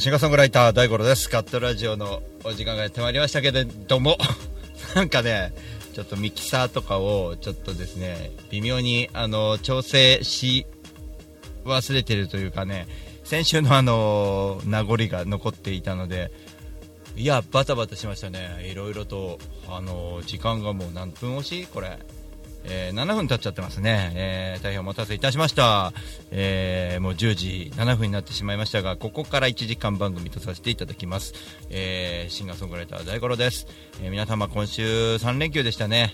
[0.00, 1.28] シンガーソングライター大五郎です。
[1.28, 4.16] カットラジオのお時間がやってまいりましたけれども、
[4.96, 5.52] なんかね、
[5.92, 10.64] ちょっとミキサーとかをちょっとですね、微妙にあの調整し
[11.66, 12.88] 忘れてるというかね、
[13.24, 16.32] 先週のあの名残が残っていたので、
[17.14, 18.66] いや、バタバタしましたね。
[18.72, 21.66] いろいろと、あの時間がもう何分押し？
[21.66, 21.98] これ。
[22.64, 25.92] えー、7分経っちゃってますね、えー、大変お待たせいたしました、
[26.30, 31.34] えー、もう10時7分になってしまいましたがここから1時間番組とさせていただきます、
[31.70, 33.66] えシンガーソングライター大五郎です、
[34.02, 36.12] え皆様今週3連休でしたね、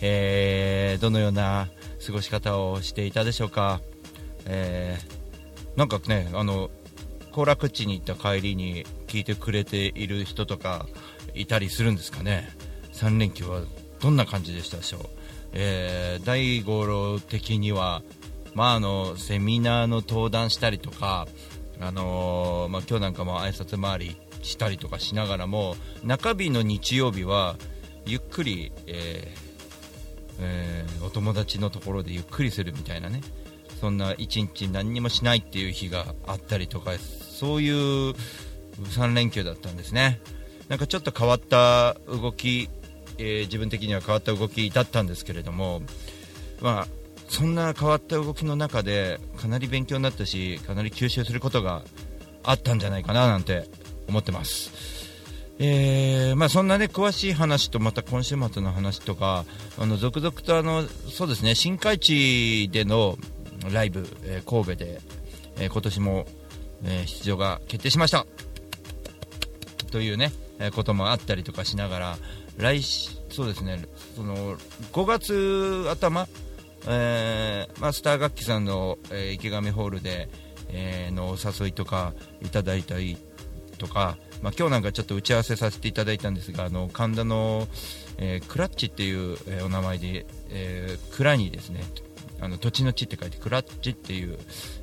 [0.00, 1.68] えどのような
[2.04, 3.80] 過ごし方をしていたでしょうか、
[4.46, 4.98] え
[5.76, 6.70] なんかねあの
[7.32, 10.86] 行楽地に行った帰りに聞いてくれている人とか
[11.34, 12.48] いたりするんですかね。
[12.92, 13.62] 3連休は
[14.00, 15.19] どんな感じでしたでしょう？
[15.52, 18.02] えー、大五郎的には、
[18.54, 21.26] まあ、あのセミナーの登壇したりとか、
[21.80, 27.56] あのー、まあ、今日なんかも挨拶回りしたりとかしながらも中日の日曜日は
[28.06, 29.50] ゆっくり、えー
[30.40, 33.20] えー、お友達のところでゆっくりするみたいなね
[33.80, 38.14] そんな一日何にもしないっていう日があったりとかそういう
[38.78, 40.20] 3連休だったんですね。
[40.68, 42.68] なんかちょっと変わった動き
[43.20, 45.82] えー、自分的には変わった動きだったんですけれども、
[46.60, 46.86] まあ、
[47.28, 51.82] そんな変わった動きの中でかなり勉強になったしかなり吸収することが
[52.42, 53.68] あったんじゃないかななんて
[54.08, 55.08] 思ってます。
[55.62, 59.44] えー、まあ、そんなね詳しい話とまた今週末の話とか
[59.78, 63.18] あの続々とあのそうですね新海地での
[63.70, 65.00] ライブ、えー、神戸で、
[65.58, 66.26] え、今年も、
[66.82, 68.26] え出場が決定しました
[69.90, 72.18] というね、えこともあったりとかしながら
[72.58, 72.82] 来
[73.30, 73.84] そうですね。
[74.16, 74.56] その
[74.92, 76.28] 5月頭、
[76.86, 80.28] えー、まスター楽器さんの、えー、池上ホールで、
[80.68, 82.12] えー、のお誘いとか
[82.42, 83.18] いただいたり
[83.78, 87.66] とか、まあ、今日なんかちょっと打ち合わせさせていただいたんですがあの神田の、
[88.18, 91.82] えー、クラッチっていう、えー、お名前で、えー、蔵にですね
[92.40, 94.38] あの土地の地って書いてクラッチっていう、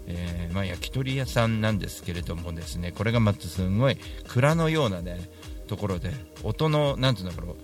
[0.08, 3.98] えーまあ、焼き鳥屋さんなんですけれどもですねこれがまたすごい
[4.28, 5.20] 蔵のようなね
[5.68, 6.12] ところで
[6.44, 7.56] 音のなんていうんだろ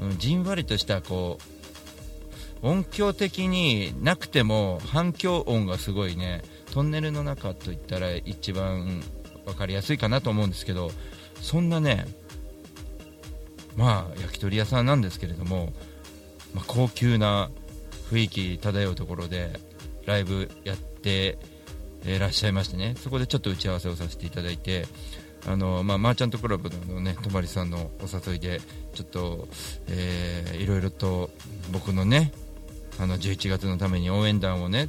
[0.00, 1.38] う、うん、じんわりとしたこ
[2.62, 6.42] う音響的になくても反響音がすごいね
[6.72, 9.02] トンネルの中といったら一番
[9.44, 10.90] 分かりやすいかなと思うんですけど
[11.40, 12.06] そんなね
[13.76, 15.72] まあ焼き鳥屋さんなんですけれども、
[16.54, 17.50] まあ、高級な
[18.10, 19.52] 雰囲気漂うところで
[20.06, 21.38] ライブやって
[22.04, 22.94] いらっしゃいましてね。
[22.98, 24.86] そこでちょっと打ち合わせをさせていただいて
[25.46, 28.60] あのまあ、マーチャントクラブのね泊さんのお誘いで
[28.94, 29.48] ちょっと、
[29.88, 31.30] えー、いろいろと
[31.70, 32.32] 僕のね
[32.98, 34.88] あの11月のために応援団をね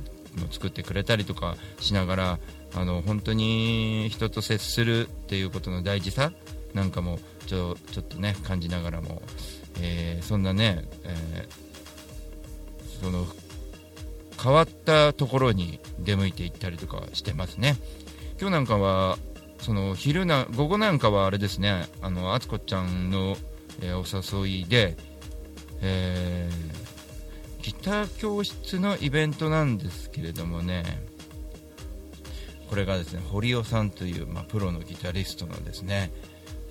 [0.51, 2.39] 作ってくれたりとかしながら
[2.73, 6.31] あの本当に人と接するっていうことの大事さ
[6.73, 9.21] なんかもちょちょっとね感じながらも、
[9.81, 13.25] えー、そんなね、えー、その
[14.41, 17.75] 変わったところに出向いていったりとかしてますね。
[18.39, 19.17] 今日なんかは
[19.65, 21.87] その昼な午後なんかはあれですね。
[22.03, 23.35] あのあつこちゃんの、
[23.81, 24.95] えー、お誘いで、
[25.81, 30.83] えー、ギター教室のイベントなんですけれどもね。
[32.69, 36.11] これがですね堀尾さんという、まあ、プロのギタリストのですね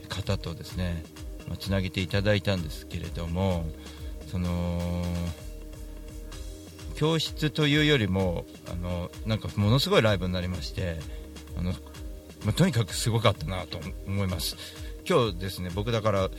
[0.09, 1.03] 方とですね、
[1.49, 3.65] まあ、つなげていただいたんですけれども
[4.29, 5.03] その
[6.95, 10.99] 教室というよりもあのなんかものすごいライブになりまして
[11.57, 11.73] あの
[12.45, 14.57] まあ、とにかくすごかったなと思います。
[15.09, 16.31] 今日ですね僕だから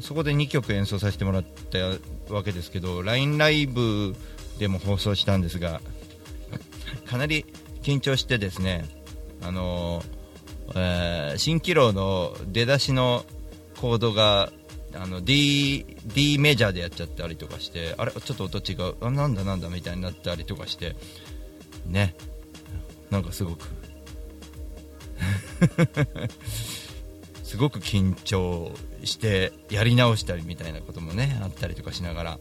[0.00, 4.16] そこで2曲演奏させてもらったわけですけど LINE ライブ
[4.58, 5.80] でも放送したんですが
[7.06, 7.46] かなり
[7.82, 8.84] 緊張してですね
[9.42, 10.02] あの、
[10.74, 13.24] えー、蜃気楼の出だしの
[13.80, 14.52] コードが
[14.94, 18.96] あの D, D メジャーでやっちゃったりとかしてあれちょっと音違う。
[19.00, 20.96] あなんだなんだみたいになったりとかして
[21.86, 22.16] ね。
[23.10, 23.66] なんかすごく
[27.44, 28.72] すごく緊張
[29.04, 32.38] してやり直したりみたいなこともねあったりとかしながら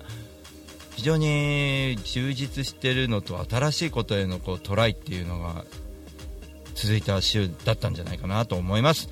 [0.96, 5.66] 非常に充実してるのと新しいことへのこうトライっていうのが
[6.76, 9.10] 続いた週だったんじゃないかなと思います。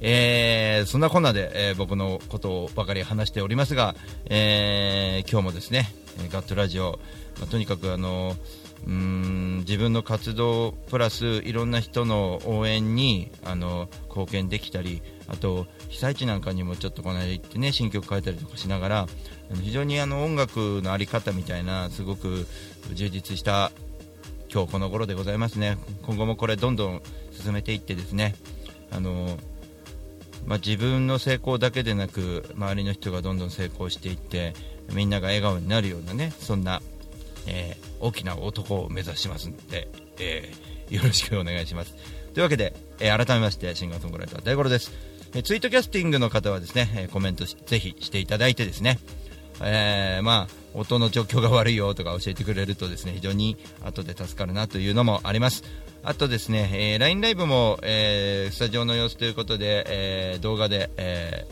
[0.00, 3.94] えー、そんなこんなで、えー、僕のことをばかり話しておりますが、
[4.26, 5.92] えー、今日もですね、
[6.30, 6.98] ガットラジオ、
[7.38, 8.36] まあ、とにかくあの
[8.88, 19.06] うん自分の活動プラスいろんな人の応援にあの貢献できたりあと被災地なんかにもちょっとこの間行ってね新曲書いたりとかしながら
[19.62, 22.46] 非常にあの音楽の在り方みたいなすごく
[22.94, 23.70] 充実した
[24.50, 25.76] 今日この頃でございますね。
[26.06, 27.02] 今後もこれどんどん
[27.32, 28.34] 進めていってですね
[28.90, 29.36] あの
[30.46, 34.54] まあ、自分の成功だけでなく周りの人がどんどん成功していって
[34.94, 36.80] みんなが笑顔になるようなねそんな、
[37.46, 39.88] えー、大きな男を目指しますので、
[40.18, 41.94] えー、よろしくお願いします。
[42.34, 44.92] というわけで、えー、改めましてシンガーソングライター大五郎です、
[45.34, 48.98] えツイートキャスティングの方はですね、えコメントぜひしていただいてですね
[49.60, 55.64] えー、まあ、音の状況が悪いよとか教えてくれるとですね非常に後で助かるなというのもあります。
[56.04, 61.46] あとですね、えー、LINE ライブも、えー、スタジオの様子ということで、えー、動画で、え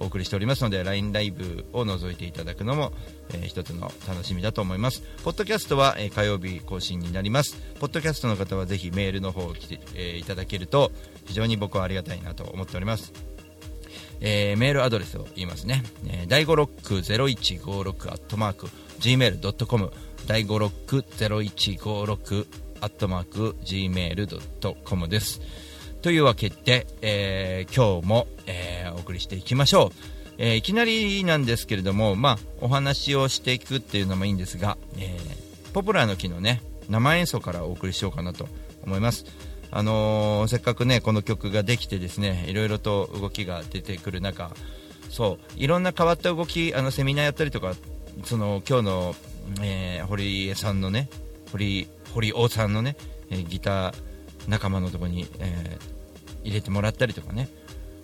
[0.00, 2.92] お送りしておりますので LINE ライブを覗いていただくのも、
[3.32, 5.02] えー、一つの楽しみだと思います。
[5.22, 7.56] ポッドキャストは、えー、火曜日更新になります。
[7.78, 10.90] ポッドキャストの方はぜひメールの方を来て、えー、いただけると
[11.26, 13.12] 非常に僕はありがたいなと思っております。
[14.22, 18.66] えー、メールアドレスを言いますね、えー、第5ロック0156アットマーク
[19.00, 19.90] gmail.com
[20.26, 22.46] 第5ロック0156
[22.82, 25.40] アットマーク gmail.com です。
[26.02, 29.96] というわけで、えー、今日も、えー、お送りしていきましょう、
[30.38, 35.18] えー、いきなりなんですけれども、まあ、お話をしていくっていうのもいいんですが、え
[35.72, 38.48] ポプラの木のね生演奏からお送りしようかなと
[38.82, 39.26] 思います。
[39.70, 44.50] あのー、せっかくねこの曲ができてですねいろいろと動きが出てくる中
[45.10, 47.74] そういろんな変わった動きあのセミナーやったりとか
[48.24, 49.14] その今日の、
[49.62, 51.08] えー、堀江さんのね
[51.52, 52.96] 堀堀尾さんのね、
[53.30, 54.09] え、ギター
[54.48, 57.48] 仲間のとこに、えー、入れてもらったりとかね。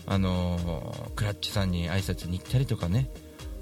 [0.07, 3.11] あのー、クラッチさんに挨拶に行ったりとかね。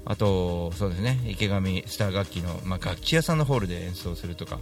[0.05, 1.19] あとそうですね。
[1.27, 4.59] 池上スター楽器の、まあ、楽器屋さんのホールで演奏するとか。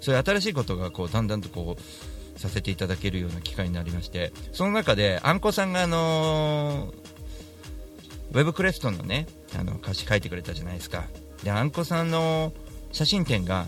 [0.00, 4.32] そういう新しいことがこうだんだんとこうさせていただけるような機会になりまして。
[4.52, 6.94] その中であんこさんがあの
[8.32, 9.26] ウェブクレストのね
[9.58, 11.04] あの歌詞書いてくれたじゃないですか。
[11.42, 12.52] であんこさんの
[12.92, 13.66] 写真展が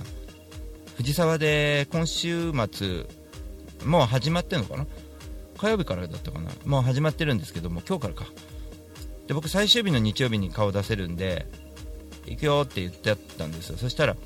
[0.96, 3.06] 藤沢で今週末
[3.84, 4.86] もう始まってるのかな？
[5.58, 6.50] 火曜日からだったかな？
[6.64, 8.24] もう始まってるんですけども今日からか。
[9.26, 11.46] で僕最終日の日曜日に顔出せるんで
[12.26, 13.76] 行くよって言ってあったんですよ。
[13.78, 14.16] そしたら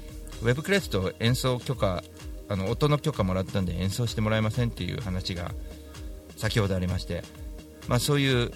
[0.42, 2.02] ウェブクレスト演奏許可
[2.48, 5.52] あの音の許可もらったんで演奏してもらえませんっていう話が
[6.36, 7.22] 先ほどありまして、
[7.88, 8.52] まあ、そういう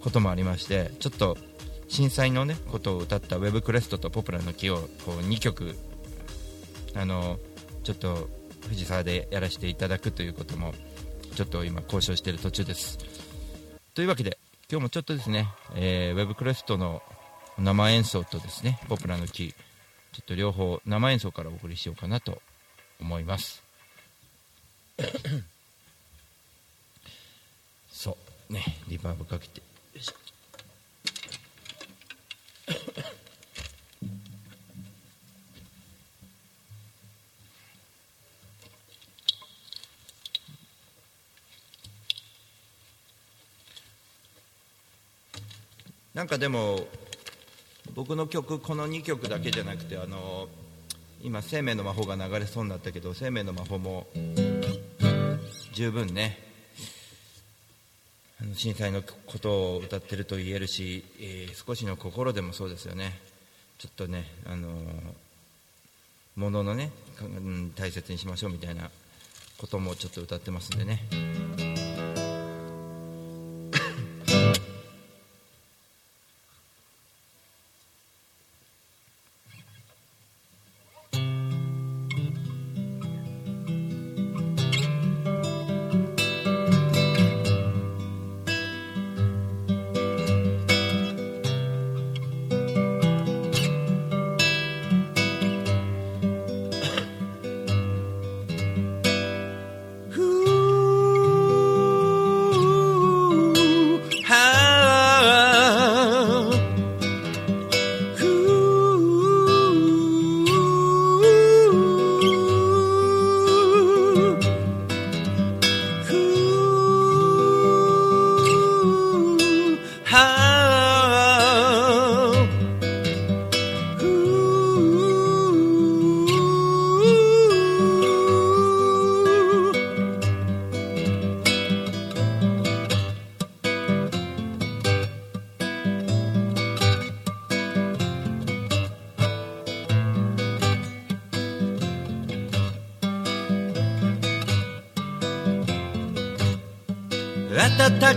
[0.00, 1.38] こともありましてちょっと
[1.88, 4.76] 震災の、ね、ことを歌ったウェブクレストとポプラの木を
[5.06, 5.74] こう2曲
[6.94, 7.38] あの
[7.82, 8.28] ちょっと
[8.68, 10.74] 藤沢でやらせていただくということも
[11.34, 12.98] ちょっと今交渉している途中です。
[13.94, 14.38] というわけで
[14.70, 17.02] 今日もちょっとですね、えー、ウェブクレストの
[17.58, 19.56] 生演奏とですねポプラの木ちょ
[20.22, 22.40] っと両方生演奏からお送りしようかなと
[23.00, 23.62] 思います。
[27.90, 28.16] そ
[28.48, 29.60] うねリバーブかけて。
[29.60, 29.64] よ
[29.96, 30.14] いしょ。
[46.20, 46.80] なんかでも
[47.94, 50.48] 僕の曲この2曲だけじゃなくてあの
[51.22, 54.06] 今生命の魔法が流れそうになったけど生命の魔法も
[55.72, 56.38] 十分ね
[58.38, 63.18] あの震災のことを歌ってると言えるし、えー、少しの心でもそうですよね。
[63.78, 64.68] ちょっとねあの
[66.36, 66.90] もののね、
[67.76, 68.90] 大切にしましょうみたいな
[69.56, 71.69] こともちょっと歌ってますんでね。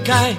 [0.03, 0.35] 开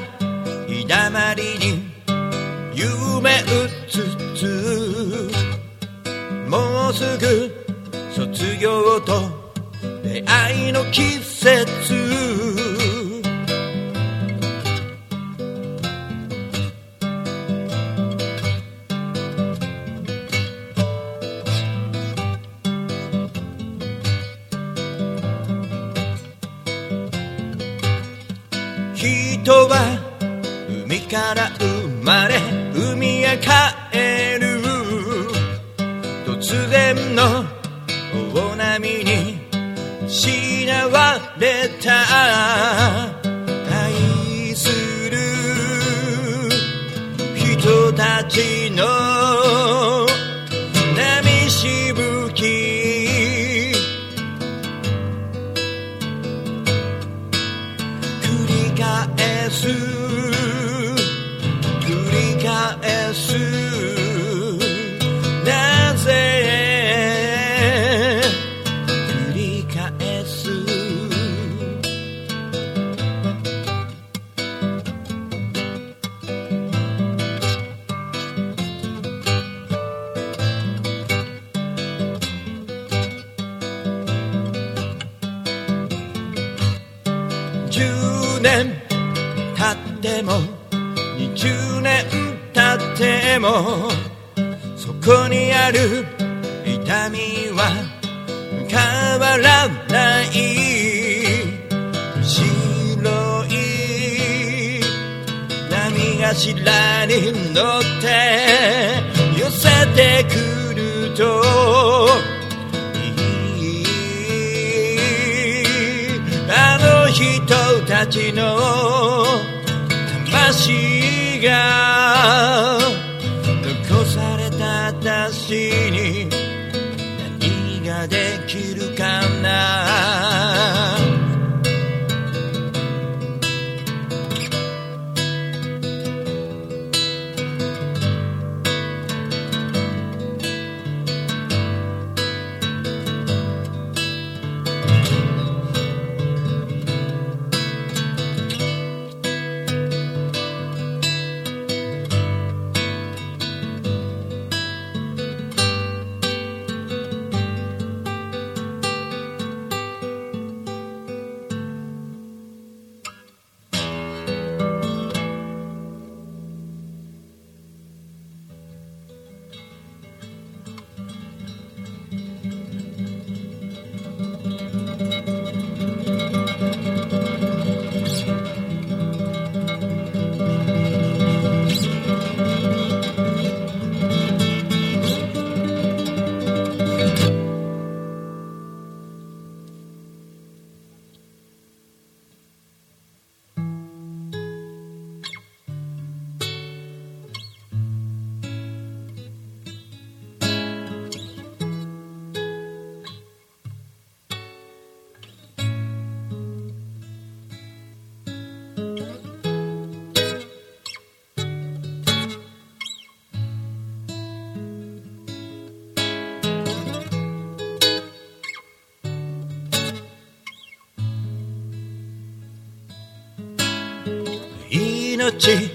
[225.30, 225.70] 命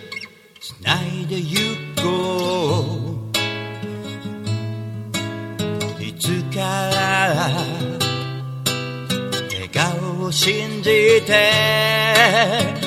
[0.62, 2.04] つないでゆこ
[5.98, 6.04] う。
[6.04, 7.66] いつから
[9.50, 10.92] 笑顔を信じ
[11.26, 12.79] て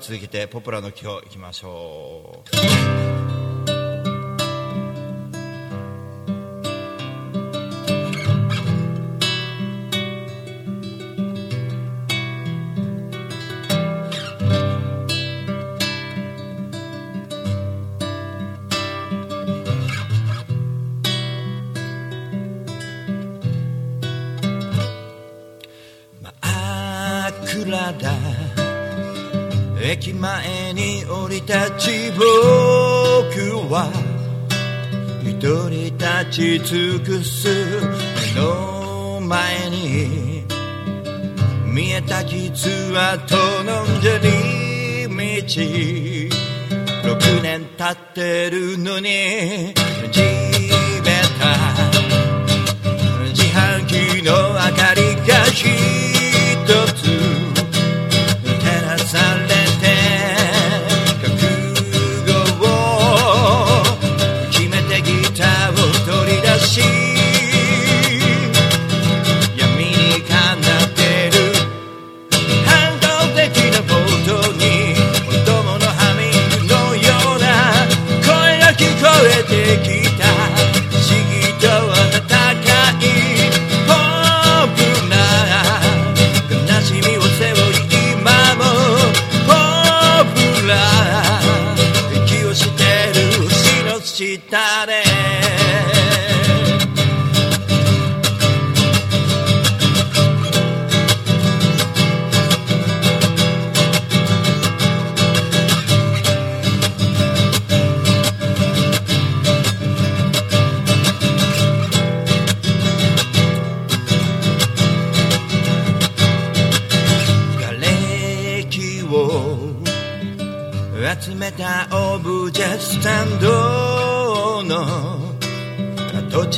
[0.00, 3.00] 続けてポプラの今日いきましょう。
[27.46, 28.29] 暗だ。
[29.90, 32.22] 駅前に降り立ち僕
[33.74, 33.90] は
[35.24, 37.48] 一人立ち尽くす
[38.36, 40.44] 目の前に
[41.66, 45.50] 見えた傷跡の砂利道
[47.08, 49.74] 6年経ってるのに
[50.12, 50.20] 地
[51.02, 51.50] べた
[53.34, 55.99] 自販機の明かりが一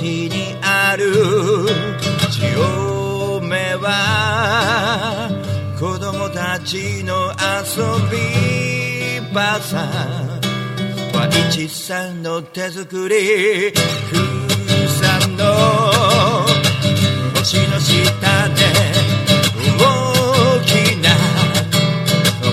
[0.03, 1.15] 地にある。
[2.29, 5.31] 潮目は
[5.79, 9.89] 子供たちの遊び場さ。
[11.15, 13.73] 和一さんの手作り
[14.11, 15.45] 風さんの
[17.37, 18.63] 星の下で
[19.79, 19.85] 大
[20.65, 21.11] きな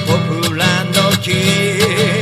[0.06, 0.10] ポ
[0.46, 2.19] プラの木。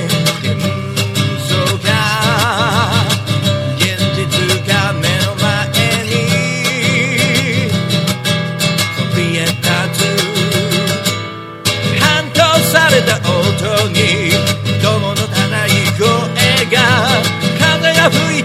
[18.10, 18.37] 風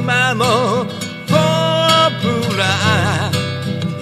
[0.00, 0.44] 負い今も
[1.28, 1.40] ポッ
[2.20, 3.30] プラ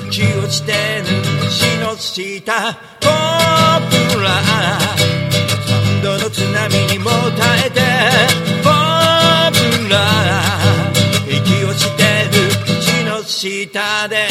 [0.09, 1.07] 息をしてる
[1.51, 4.31] 死の下ポープラ
[5.67, 7.81] 三度の津波にも耐えて
[8.63, 9.97] フォープラ
[11.27, 14.29] 息をしてる地の下で。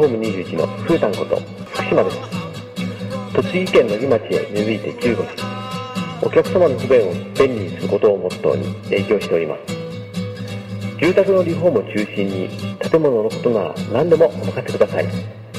[0.00, 1.36] 式会社リフォーム21のふーたんこと
[1.72, 2.16] 福島です
[3.34, 5.60] 栃木県の木町へ根付いて15年
[6.22, 9.62] お客様の不便を便利にすることをモットーに営業しております。
[11.00, 15.06] 住宅のリフォームを中心に建物のことなら何でもお任せください。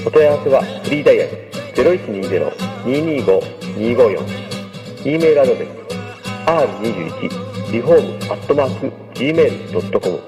[0.06, 1.32] お問い合わせはフリーダイヤル
[2.86, 4.21] 0120-225-254
[5.04, 5.69] e メールアドレス
[6.45, 10.19] r21 リフォームアットマーク Gmail.com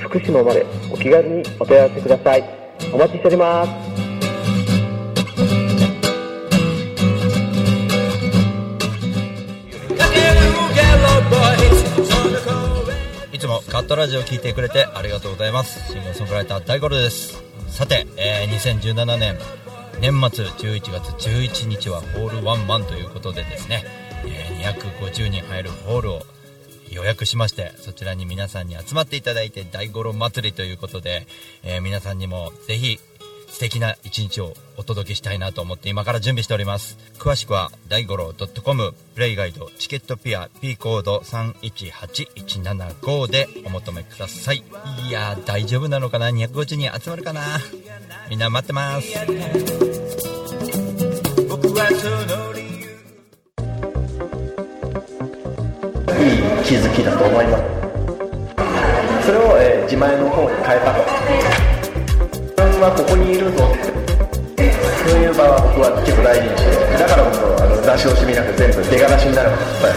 [0.00, 2.63] 福島までお気軽にお問い合わせください。
[2.94, 3.70] お待ちしております。
[13.32, 15.92] いつもカットラジオを聞いてくれてありがとうございます。
[15.92, 17.42] シンガーソングライター大五郎です。
[17.66, 19.36] さて、えー2017年
[20.00, 23.82] 年末11月11日はホールワンマンということでですね、
[24.24, 26.22] えー250人入るホールを
[26.94, 31.26] 予約しましてそちらに皆さんに集まっていただいて大五郎祭りということで、
[31.62, 32.98] えー皆さんにもぜひ
[33.48, 36.98] 素敵な一日をお届けしたいなと思って今から準備しております。
[37.20, 44.64] 詳しくは大五郎 .com プレイガイドチケットピア P コード318175でお求めください。
[45.08, 47.60] いや大丈夫なのかな？250人集まるかな？
[48.28, 49.06] みんな待ってます。
[56.64, 57.62] 気づきだと思います。
[59.26, 61.04] それを、えー自前の方に変えたと。
[62.32, 63.64] 自分はここにいるぞ。
[63.68, 69.50] ってそういう場は僕は結構大事にしてだからこそあの出し惜しみなく全部出がらしになる。
[69.50, 69.94] ことだよ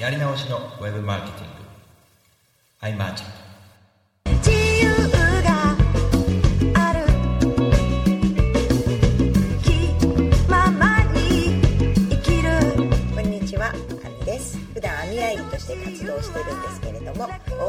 [0.00, 1.62] やり直しのウェブマーケティング。
[2.80, 2.88] ア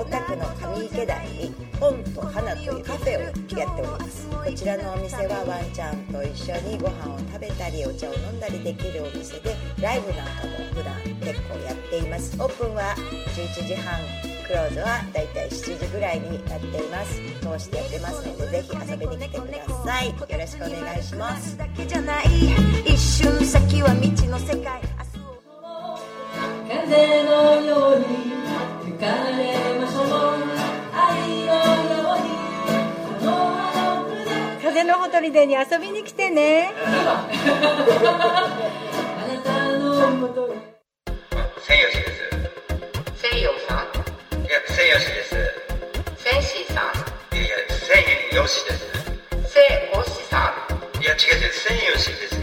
[0.04, 4.28] 大田区の上池台に本と花というカフェをやっております。
[4.28, 12.36] こちらのお店はワンちゃんと一緒にご飯を食べたりお茶を飲んだりできるお店で、ライブなんかも普段結構やっています。
[12.36, 12.96] オープンは
[13.34, 14.02] 11時半。
[14.44, 21.58] クローズはだいたい7時ぐらいになっています通してやってますのでぜひ遊びに来てくださいよろしくお願いします
[26.86, 28.06] 風のように
[28.84, 30.06] 吹かれましょう。
[30.94, 32.28] 愛のように
[33.20, 34.62] このあの船。
[34.62, 36.74] 風のほとりでに遊びに来てね。
[36.76, 37.26] あ
[39.28, 40.54] なたのもと。
[40.54, 40.58] へ
[41.62, 42.20] 千吉です。
[43.16, 43.78] 西洋さん。
[44.42, 45.30] いや千吉です。
[46.18, 46.86] センシーさん。
[47.38, 47.84] いやです。
[50.34, 50.52] さ
[50.98, 52.43] んいや違う違う千吉です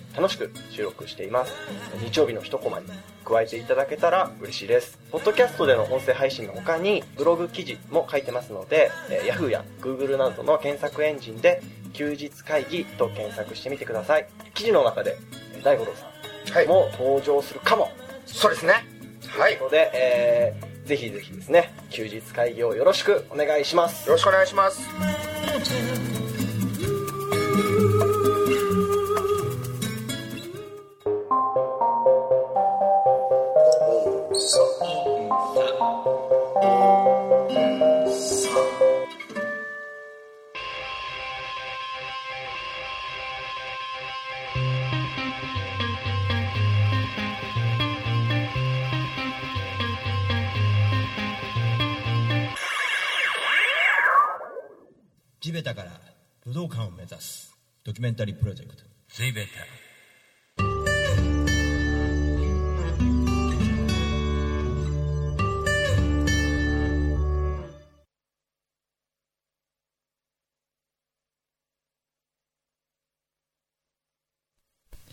[0.15, 1.53] 楽しく収録しています。
[2.03, 2.85] 日曜日の一コマに
[3.23, 4.97] 加えていただけたら嬉しいです。
[5.11, 11.61] ポッドキャストでの音声配信の他にブログ記事も書いてますので、えー Yahoo や Google などの検索エンジンで
[11.93, 14.27] 休日会議と検索してみてください。
[14.53, 15.17] 記事の中で
[15.55, 16.07] えー大五郎さ
[16.53, 16.65] はい。
[16.65, 17.91] んも登場するかも、
[18.25, 18.73] そうですね。
[19.27, 19.53] はい。
[19.53, 24.09] よということで、えーぜひぜひですね休日会議をよろしくお願いします。
[24.09, 24.81] ろしくお願いします
[55.51, 55.91] 地べたから
[56.45, 57.53] 武道館を目指す。
[57.83, 58.83] ドキュメンタリープロジェクト。
[59.09, 59.49] 地べた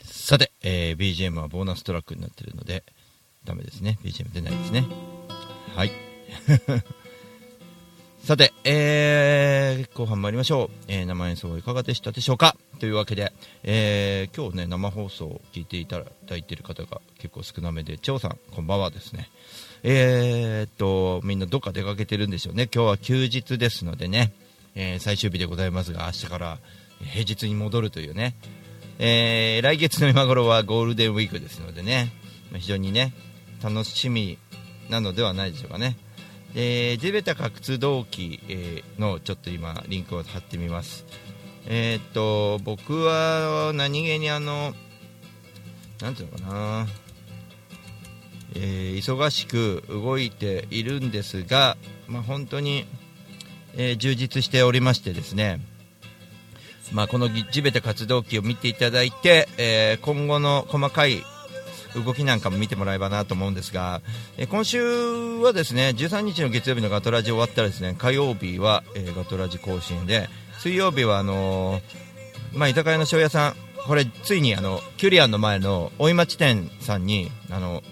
[0.04, 2.84] さて、えー BGM はボーナストラックになってるので
[3.44, 3.98] ダメですね。
[4.04, 4.84] BGM 出ないですね。
[5.74, 5.90] はい
[8.28, 12.56] さて、えー後半参りましょう、えー生演奏いかがでしたでしょうか？
[12.78, 19.30] というわけで、えー今日ね生放送を聞いていただいている方が結構少なめで張さんこんばんはですね。
[19.82, 22.68] えーっとみんなどっか出かけてるんでしょうね。
[22.70, 24.34] 今日は休日ですのでね、
[24.74, 26.58] えー最終日でございますが明日から
[27.00, 28.34] 平日に戻るというね、
[28.98, 32.12] えー来月の今頃はゴールデンウィークですのでね。
[32.58, 33.14] 非常にね
[33.62, 34.36] 楽しみ
[34.90, 35.96] なのではないでしょうかね。
[36.60, 41.04] えー、地べた活動機、えーのちょっと今リンクを貼ってみます。
[41.66, 44.74] えーっと僕は何気にあの
[46.02, 46.86] なんていうのかな、
[48.56, 51.76] えー忙しく動いているんですが、
[52.08, 52.86] まあ、本当に
[53.76, 55.60] えー充実しておりましてですね、
[56.90, 61.22] まあ、この地べた活動期を見ていただいて、えー今後の細かい
[62.02, 64.00] 動きなんかも見てもらえばなと思うんですが、
[64.36, 64.80] え今週
[65.38, 71.80] はですね13日の月曜日のガトラジ終わったらですね火曜日は、えガトラジ更新で水曜日はあの
[72.54, 73.54] まあ、居酒屋の庄屋さん
[73.86, 77.82] これついにあのキュリアンの前の大井町店さんにあの、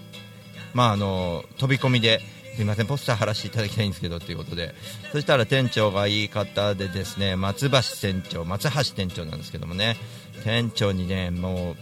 [0.73, 2.21] まあ、あの飛び込みで
[2.55, 4.73] すいませんポスター貼らせていただきたいんですけどということで
[5.11, 9.95] そしたら店長がいい方でですね松橋店長松橋店長なんですけどもね
[10.43, 11.75] 店長にねもう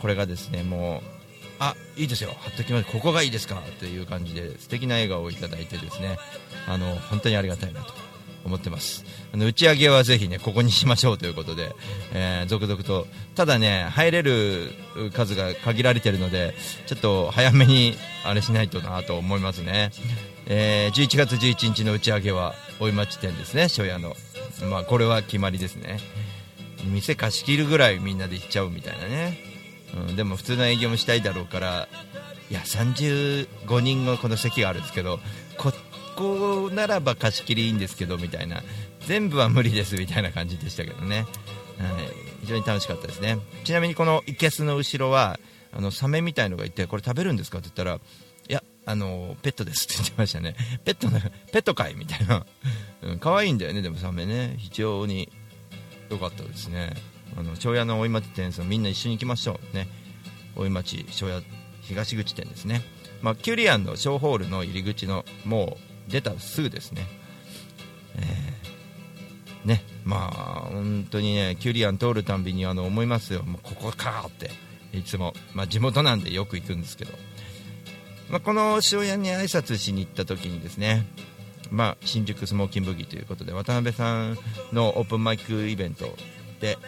[0.00, 1.19] これがですねもう
[1.60, 2.34] あいいですよ。
[2.40, 2.90] 貼っときます。
[2.90, 3.62] ここがいいですか？
[3.78, 6.18] という感じで素敵な笑顔をいただいてですね。
[6.66, 7.92] あの本当にありがたいなと
[8.44, 9.04] 思ってます。
[9.34, 11.74] あの打ち上げはぜひねここにしましょうということで、
[12.14, 13.06] えー続々と。
[13.34, 14.72] ただね入れる
[15.14, 16.54] 数が限られてるので
[16.86, 17.94] ちょっと早めに
[18.24, 19.90] あれしないとなと思いますね、
[20.46, 23.64] えー11月11日の打ち上げは大井町店ですね。
[23.64, 24.16] 初夜の。
[24.70, 26.00] まあこれは決まりですね。
[26.84, 29.38] 店貸し切るぐらいみんなで行っちゃうみたいなね、
[29.94, 31.88] うん、でも普通の営業もしたいだろうから
[32.50, 35.18] いや35人のこの席があるんですけど
[35.56, 35.72] こ
[36.16, 38.62] こならば貸し切りいいんですけどみたいな
[39.06, 41.26] 全部は無理ですみたいな感じでしたけどね、はい、
[42.42, 43.38] 非常に楽しかったですね。
[43.64, 45.38] ちなみにこのいけすの後ろは
[45.72, 47.96] あのサメみたいのがいてこれ食べるんですかって言ったら
[48.48, 50.56] いやあのペットですって言ってましたね。
[50.84, 52.46] ペットのペットかいみたいな、
[53.02, 54.56] うん、可愛いんだよねでもサメね。
[54.58, 55.30] 非常に
[56.10, 56.94] 良かったですね。
[57.36, 59.88] あの庄屋の大井町店さんみんな一緒に行きましょうね。
[60.56, 61.40] 大井町庄屋
[61.82, 62.82] 東口店ですね、
[63.22, 67.06] まあ、キュリアンのショーホールの入り口のもう出たすぐですね、
[68.16, 69.82] えーね。
[70.04, 73.42] まあ本当にねキュリアン通るたんびにあの思いますよ。
[73.42, 74.50] もうここかって
[74.92, 77.12] いつも、まあ、地元なんでよく行くんですけど、
[78.28, 81.06] まあ、この庄屋に挨拶しに行った時にですね
[81.70, 84.38] まあ、新宿スモーキンブギーということで渡辺さん
[84.72, 86.16] のオープンマイクイベント
[86.60, 86.78] で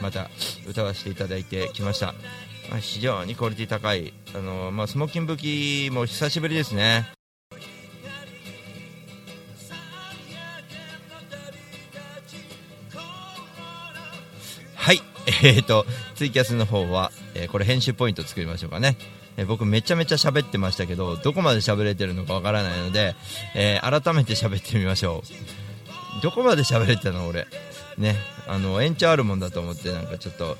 [0.00, 0.30] また
[0.66, 2.14] 歌わせていただいてきました、
[2.70, 7.06] まあ、非常にクオリティ高いあの、まあ、スモーキンブギーも久しぶりですね。
[14.74, 15.02] はい。
[15.44, 15.84] えー、と
[16.14, 18.96] ツイキャスの方は、えーこれ編集ポイント作りましょうかね。
[19.36, 23.14] えー僕めちゃめちゃ喋ってましたけどどこまで喋れてるのかわからないので、
[23.54, 25.22] えー改めて喋ってみましょ
[26.18, 26.22] う。
[26.22, 27.46] どこまで喋れてたの俺。
[28.00, 28.16] ね
[28.48, 30.56] あの延長あるもんだと思ってなんかちょっと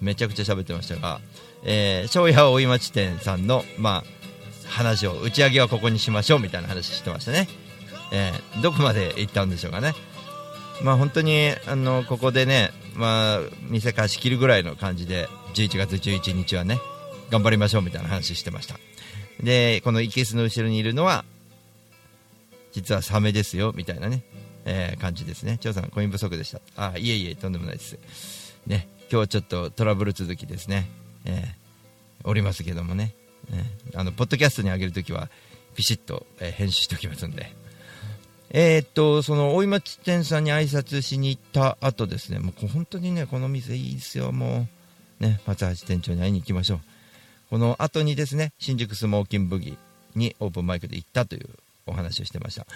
[0.00, 1.20] めちゃくちゃ喋ってましたが、
[1.62, 4.04] えー、庄屋大井町店さんのまあ
[4.68, 7.48] 話を打ち上げはここにしましょうみたいな話してましたね、
[8.12, 9.94] えーどこまで行ったんでしょうかね。
[10.82, 16.78] まあ本当にあのここでね、まあ、店貸し切るぐらいの感じで11月11日はね
[17.30, 18.76] 頑張りましょうみたいな話してました。
[19.42, 21.24] でこのいけすの後ろにいるのは
[22.72, 24.22] 実はサメですよみたいなね、
[24.70, 25.58] えー感じですね。
[25.60, 26.60] 張さんコイン不足でした。
[26.76, 27.98] あいえいえとんでもないです。
[28.66, 30.88] ね今日はちょっとトラブル続きですね、
[31.24, 31.60] えー
[32.22, 33.14] おりますけどもね、
[33.50, 35.28] えーあのポッドキャストに上げるときは
[35.74, 37.52] ピシッと、え編集しておきますんで。
[38.52, 44.68] えーっと、その大井町店さんに挨拶しに行った後ですね、もう本当にね、この店いいですよ、も
[45.20, 46.80] う、ね、松橋店長に会いに行きましょう。
[47.50, 49.78] この後にですね、新宿スモーキンブギ
[50.16, 51.48] にオープンマイクで行ったという
[51.86, 52.66] お話をしてました。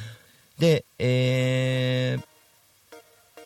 [0.59, 2.25] で、えー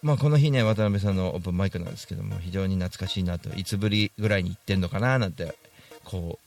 [0.02, 5.56] まあ、この日ね、渡辺さんのオープンマイクなんですけども、非常に懐かしいなと、いつぶりぐらいに行ってんのかななんて、
[6.04, 6.38] こ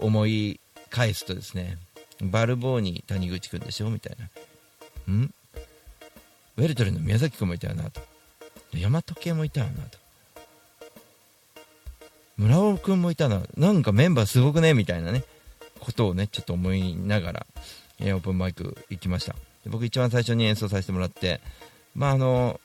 [0.00, 0.58] う、思い
[0.88, 1.76] 返すとですね、
[2.22, 5.14] バルボーニ谷口くんでしょみたいな。
[5.14, 5.32] ん？
[6.56, 8.00] ウェルトルの宮崎君もいたよなと。
[8.74, 9.98] 大和系もいたよなと。
[12.36, 15.24] 村尾君もいたななんかメンバーすごくねみたいなね
[15.80, 17.46] ことをねちょっと思いながら、
[17.98, 19.34] えーオープンマイク行きました。
[19.68, 21.40] 僕一番最初に演奏させてもらって
[21.94, 22.60] まああの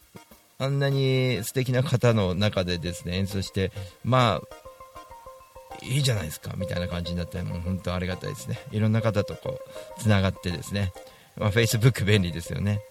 [0.60, 3.72] あんなに素敵な方の中でですね演奏して
[4.04, 9.60] まあいいじゃないですかみたいな感じになってもう本当ありがたいですねいろんな方とこ
[9.98, 10.94] うつながってですね
[11.38, 12.82] まあ、Facebook 便利ですよね。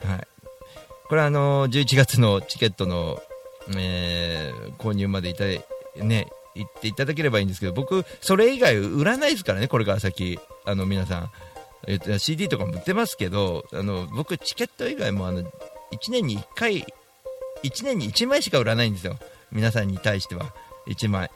[0.00, 0.26] はい。
[1.08, 3.20] これはあの11月のチケットの、
[3.76, 5.60] えー購入までいたい、
[5.96, 10.38] ね、行っていただければいいんですけど、僕、それ以外売らないですからね、これから先。
[10.64, 11.30] あの、皆さん。
[11.86, 15.50] えっと CD とかも売ってますけど、あの、僕、チケット以外もあの、1
[16.10, 16.86] 年に1回、
[17.62, 19.18] 1年に1枚しか売らないんですよ。
[19.52, 20.54] 皆さんに対しては。
[20.86, 21.30] 1枚。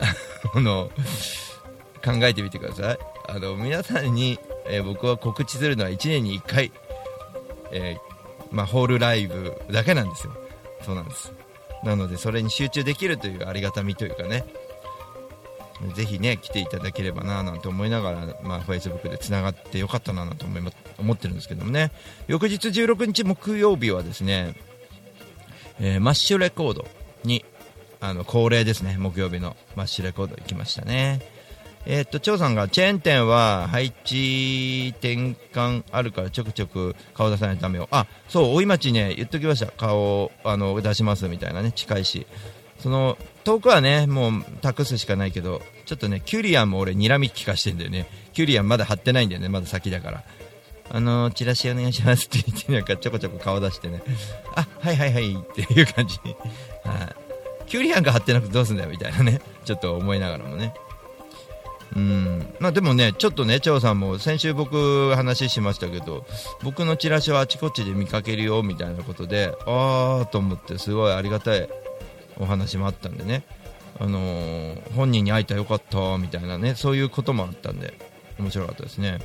[0.54, 0.90] あの、
[2.04, 6.72] 考えてみてくださいあの皆さんに、えー僕は告知するのは1年に1回、
[7.70, 10.34] えーまあ、ホールライブだけなんですよ
[10.84, 11.32] そうなんです
[11.84, 14.44] なのでそれに集中できるというありがたみというかね
[15.90, 21.90] ぜひね来ていただければななんて思いながら、まあ、Facebook でつながってよかったななんて思いま思ってるんですけどもね。
[22.28, 24.54] 翌日16日木曜日はですね、
[25.80, 26.86] えーマッシュレコード
[27.24, 27.44] に
[28.00, 28.96] あの恒例ですね。
[28.98, 31.20] 木曜日のマッシュレコード行きましたね。
[31.84, 37.88] えーっと張さんがチェーン店は配置転換あるからちょくちょく顔出さないとダメよ。
[37.90, 39.66] あそう大井町ね言っときました。
[39.72, 42.26] 顔あの出しますみたいなね近いし。
[42.82, 48.08] その遠くはねもう託すしかないけどちょっとねキュリアンも俺睨み聞かしてんだよね。
[48.32, 50.24] キュリアンまだ貼ってないんだよねまだ先だから。
[50.90, 54.02] あのチラシお願いしますって言ってなんかちょこちょこ顔出してね。
[54.54, 56.18] あはいはいはいっていう感じ。
[56.18, 56.36] はい
[57.66, 59.40] キュリアンが貼ってなくてどうすんだよみたいなね。
[59.64, 60.74] ちょっと思いながらもね。
[61.96, 62.54] うん。
[62.58, 66.26] まあ、でもね、ちょっとね、張さんも先週僕、話しましたけど
[66.62, 71.68] 僕のチラシはあちこちで見かけるよみたいなことであーと思ってすごいありがたい。
[72.38, 73.44] お話もあったんでね、
[74.00, 76.74] あのー本人に会えたらよかったみたいなね。
[76.74, 77.94] そういうこともあったんで
[78.38, 79.18] 面白かったですね。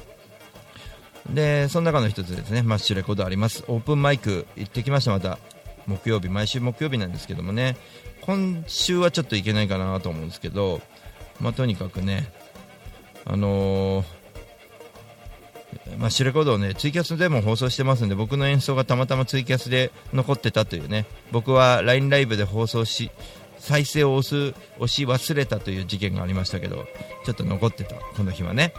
[1.30, 2.62] でその中の一つですね。
[2.62, 3.64] マッシュレコードあります。
[3.68, 5.12] オープンマイク行ってきました。
[5.12, 5.40] また
[5.86, 6.30] 木曜日。
[6.30, 7.78] 毎週木曜日なんですけどもね。
[8.28, 10.82] 今週はちょっと行けないかなと思うんですけど
[11.40, 12.30] まあとにかくね
[13.24, 14.17] あのー
[15.98, 23.12] マッシュレコードをねツイキャスでも放送してますんで僕の演奏がたまたまツイキャスで残ってたというね僕は LINE ライブで放送し
[23.58, 26.86] 再生を押す押し忘れたという事件がありましたけど
[27.26, 28.74] ちょっと残ってたこの日はね。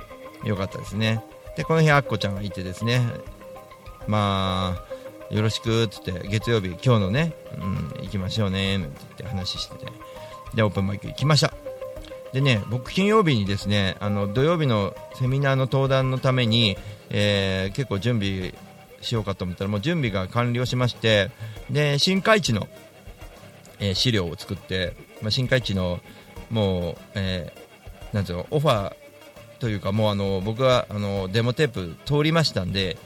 [0.44, 1.22] よかったですね。
[1.56, 3.00] でこの日アッコちゃんがいてですね。
[4.06, 4.78] ま
[5.30, 9.92] あよろしくっつって月曜日今日のね、うん、行きましょうねなんて言って話してて。
[10.54, 11.67] でオープンマイク行きました。
[12.32, 16.76] でね僕金曜日にですねあの土曜日のセミナーの登壇のために、
[17.10, 18.54] えー結構準備
[19.00, 21.30] しようかと思ったらもう準備が完了しまして
[21.70, 22.66] で新海地の、
[23.78, 26.00] えー資料を作って、まあ、新海地の
[26.50, 28.94] もう、えーなんていうのオファー
[29.60, 32.96] というかもうあの僕はあのデモテープ通りましたんで、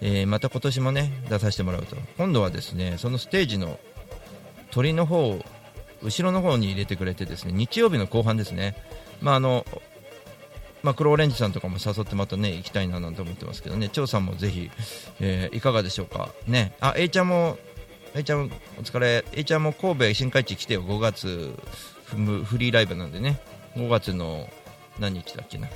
[0.00, 1.96] えーまた今年もね出させてもらうと。
[2.16, 3.78] 今度はですねそのステージの
[4.70, 5.44] 鳥の方を
[6.02, 8.76] 後ろの方に入れてくれてですね日曜日の後半ですね、
[9.20, 9.66] まああの
[10.82, 13.88] まあ、黒オレンジさんとかも誘ってまたね行きたいななんて思ってますけどね。
[13.88, 14.70] 張さんもぜひ、
[15.20, 16.30] えーいかがでしょうか。
[16.46, 16.72] ね。
[16.80, 17.58] あ A ちゃんも
[18.14, 18.44] A ちゃん
[18.78, 19.24] お疲れ。
[19.32, 20.84] A ちゃんも神戸新海地来てよ。
[20.84, 21.52] 5月
[22.06, 23.40] フリーライブなんでね。
[23.74, 24.48] 5月の
[25.00, 25.68] 何日だっけな。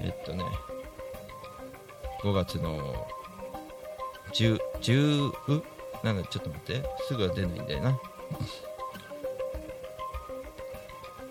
[0.00, 0.44] えっとね。
[2.22, 3.06] 5月の
[4.34, 5.62] 10 10う？
[6.02, 6.82] なんだちょっと待って。
[7.06, 8.00] すぐは出ないんだよな。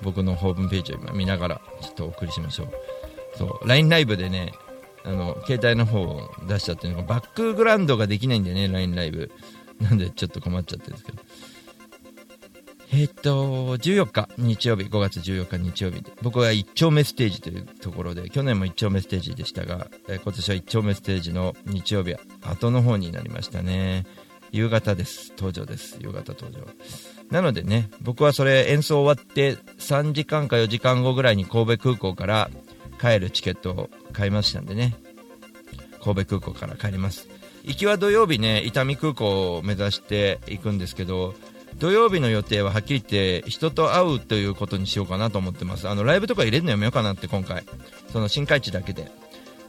[0.02, 2.70] 僕のホームページを今見ながらちょっとお送りしましょう。
[3.38, 4.54] そう LINE ライブでね
[5.04, 9.32] あの携帯の方を出しちゃってるのがバックグラウンドができないんだよね LINE ライブ。
[9.80, 11.22] なんでちょっと困っちゃってるんですけど。
[12.94, 16.12] えーっと14日日曜日5月14日日曜日で。
[16.22, 24.06] 僕は一丁目ステージというところで去年も一丁目ステージでしたが、えー今年は一丁目ステージの日曜日は後の方になりましたね。
[24.52, 25.34] 夕方です。
[25.36, 25.98] 登場です。
[26.00, 26.66] 夕方登場。
[27.32, 32.50] なのでね僕はそれ演奏終わって3時間か4時間後ぐらいに神戸空港から
[33.00, 34.96] 帰るチケットを買いましたんでね。
[36.02, 37.28] 神戸空港から帰ります。
[37.64, 41.34] 行きは土曜日ね伊丹空港を目指して行くんですけど
[41.80, 45.90] 土曜日の予定ははっきり言って人と会うということにしようかなと思ってます。
[45.90, 47.64] あのライブとか入れるのやめようかなって今回。
[48.12, 49.12] その新海地だけで。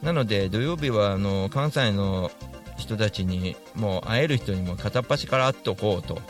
[0.01, 2.31] なので土曜日はあの関西の
[2.77, 6.21] 人たちにもう会える人にも片っ端から会っておこうと。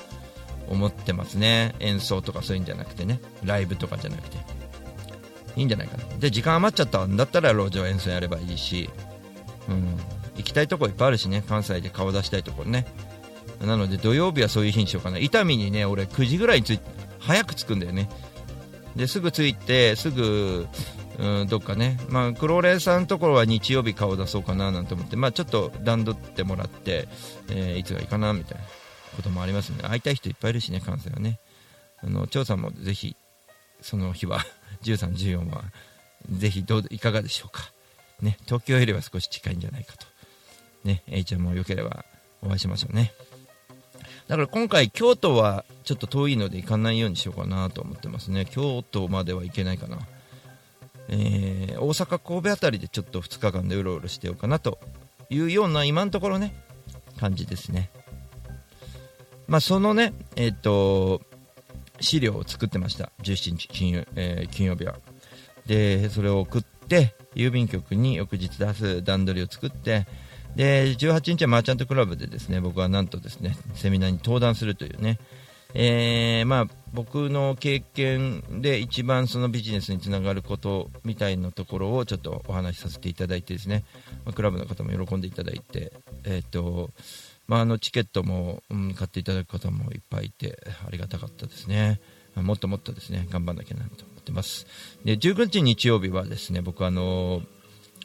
[0.69, 1.75] 思ってますね。
[1.79, 3.19] 演奏とかそういうんじゃなくてね。
[3.43, 4.37] ライブとかじゃなくて。
[5.55, 6.03] いいんじゃないかな。
[6.17, 8.89] で時間余っちゃったんだったら路上演奏やればいいし、
[9.67, 9.97] うん、
[10.35, 11.43] 行きたいとこいっぱいあるしね。
[11.47, 12.85] 関西で顔出したいところね。
[13.61, 15.17] なので土曜日はそういう日にしようかな。
[15.17, 16.79] 伊丹にね俺9時ぐらいに着い
[17.19, 18.09] 早く着くんだよね。
[18.95, 20.67] ですぐ着いてすぐ
[21.19, 27.07] うんどっかね、まあ、クローレさんのところは日曜日顔出そうかななんて思って、まあ、ちょっと段取ってもらって、
[27.49, 28.63] えーいつがいいかなみたいな。
[29.17, 31.39] こともありますね会いたい人いっぱいいるしね関西はね。
[31.99, 33.15] あの張さんもぜひ
[33.81, 34.45] その日は
[34.83, 35.63] 13、 14は
[36.31, 37.71] ぜひどういかがでしょうか、
[38.21, 40.05] ね、東京よりは少し近いんじゃないかと、
[40.83, 42.05] ね、A ちゃんもよければ
[42.43, 43.13] お会いしましょうね。
[44.27, 48.45] だから今回京都はちょっと遠いので行かないようにしようかなと思ってますね。
[48.45, 49.99] 京都までは行けないかな。
[51.07, 54.79] えー大阪、神戸あたりでちょっと2日間でうろうろしてようかなと
[55.29, 56.53] いうような今のところね
[57.17, 57.89] 感じですね。
[59.47, 61.21] まあ、そのね、えっ、と
[61.99, 64.95] 資料を作ってました、17日金曜,、えー金曜日は。
[65.65, 70.07] で、それを送って、郵便局に翌日出す段取りを作って、
[70.55, 75.19] で18日はマーチャントクラブでですね僕はなんとですねセミナーに登壇するというね、
[75.75, 83.83] えーまあ、僕の経験で一番そのビジネスにつながることみたいなところをちょっとお話しさせていただいてですね、
[84.33, 85.93] クラブの方も喜んでいただいて、
[86.23, 86.89] えーと
[87.47, 91.99] まあ、あのチケットも、うん買っていただく方もいっぱいいてありがたかったですね。
[92.35, 94.67] もっともっとですね頑張らなきゃなと思ってます。
[95.05, 97.41] で19日日曜日はですね僕あの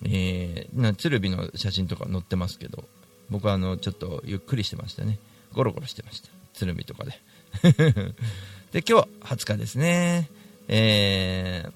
[0.05, 2.85] えーな鶴瓶の写真とか載ってますけど
[3.31, 5.19] 僕はあのちょっとゆっくりしてましたね。
[5.53, 6.29] ゴロゴロしてました。
[6.55, 7.21] 鶴見とかで。
[8.73, 10.31] で今日20日ですね。
[10.69, 11.73] えー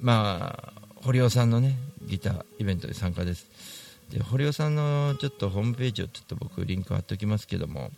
[0.00, 3.46] まあ堀尾さんのねギターイベントで参加です。
[4.10, 7.90] で堀尾さんのちょっとホームページをちょっと僕リンク貼っておきますけども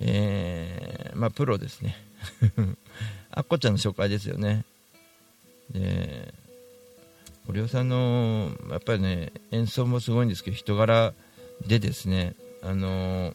[0.00, 1.96] えーまあプロですね。
[3.30, 4.64] あっこちゃんの紹介ですよね。
[5.70, 6.32] で
[7.46, 11.14] 堀尾さんのやっぱりね演奏もすごいんですけど人柄
[11.66, 13.34] でですねあの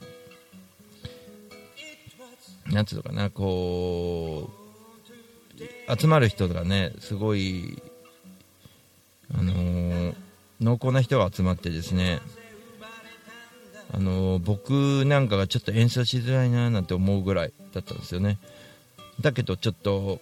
[2.68, 7.82] なんつうのかなこう集まる人がねすごい
[9.34, 9.54] あの
[10.64, 12.22] 濃厚な人が集まってですね
[13.92, 18.40] あの僕なんかがちょっと演奏しづらいななんて思うぐらいだったんですよね。
[19.22, 20.20] だけどちょっと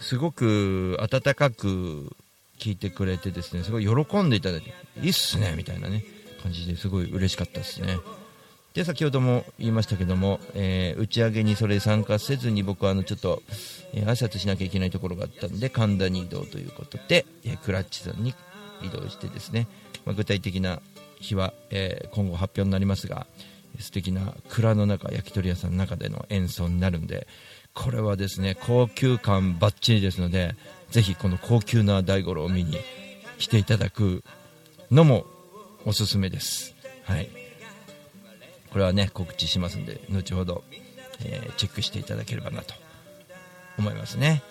[0.00, 2.16] すごく温かく
[2.58, 6.04] 聞いてくれてですねすごい喜んでいただいていいっすねみたいなね
[6.42, 7.98] 感じですごい嬉しかったですね。
[8.74, 13.42] で先ほども言いましたけども、えー打ち上げにそれ参加せずに僕はあのちょっと、
[13.92, 18.34] えー挨拶しなきゃいけないところがあったんで神田に移動ということで、えークラッチさんに
[18.82, 19.68] 移動してですね、
[20.04, 20.80] まあ具体的な
[21.20, 23.28] 日は、えー今後発表になりますが
[23.78, 27.28] 素敵な蔵の中焼き鳥屋さんの中での演奏になるんで
[27.74, 30.54] これはですね高級感ばっちりですので
[30.90, 32.76] ぜひこの高級な大五郎を見に
[33.38, 34.22] 来ていただく
[34.90, 35.26] のも
[35.84, 36.74] おすすめです。
[37.04, 37.43] はい。
[38.74, 40.64] これはね告知しますんで後ほど、
[41.24, 42.74] えーチェックしていただければなと
[43.78, 44.42] 思いますね。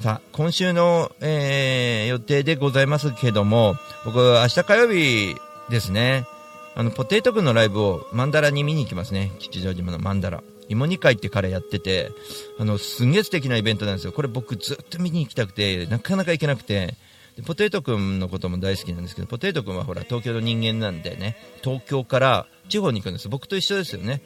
[0.00, 5.36] さあ今週の、えー予定でございますけども僕明日火曜日
[5.70, 6.26] ですね。
[6.74, 9.30] あのポテト君のライブをマンダラに見に行きますね。
[9.38, 12.10] 吉祥寺のマンダラ芋煮会って彼やってて
[12.58, 14.12] あのすんげえ素敵なイベントなんですよ。
[14.12, 16.96] これ僕ずっと見に行きたくてなかなか行けなくて。
[17.36, 21.36] でポテイト君のことも大好きなんですけどポテイト君はほら東京の人間なんでね。
[21.62, 23.28] 東京から地方に行くんです。
[23.28, 24.22] 僕と一緒ですよね。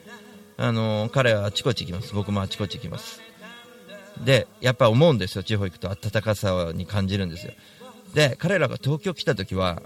[0.57, 2.15] あの彼はあちこち行きます。
[2.15, 3.21] 僕もあちこち行きます。
[4.25, 5.43] でやっぱ思うんですよ。
[5.43, 7.53] 地方行くと暖かさに感じるんですよ。
[8.15, 9.83] で彼らが東京来た時は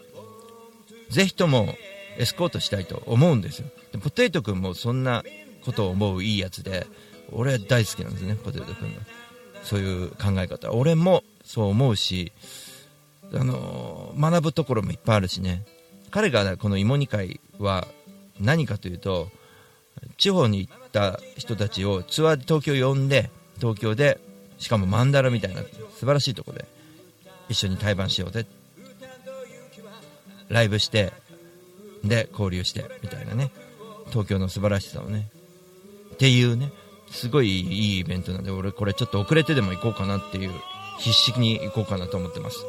[1.10, 1.74] ぜひとも
[2.18, 3.68] エスコートしたいと思うんですよ。
[3.92, 5.22] でポテイト君もそんな
[5.64, 6.86] ことを思ういいやつで
[7.30, 9.00] 俺は大好きなんですねポテト君の
[9.62, 10.72] そういう考え方。
[10.72, 12.32] 俺もそう思うし
[13.34, 15.64] あの学ぶところもいっぱいあるしね。
[16.10, 17.88] 彼がこの芋煮会は
[18.40, 19.28] 何かというと
[20.18, 24.20] 地方に行った人たちをツアーで東京呼んで東京で
[24.58, 26.66] しかもマンダラみたいな素晴らしいところで
[27.48, 28.46] 一緒に対バンしようぜ。
[30.48, 31.12] ライブして
[32.04, 33.50] で交流してみたいなね。
[34.10, 35.28] 東京の素晴らしさをね。
[36.14, 36.70] っていうね。
[37.10, 40.50] すごいいいイベントなんで俺これちょっと遅れてでも行こうかなっていう
[40.98, 42.64] 必死に行こうかなと思ってます。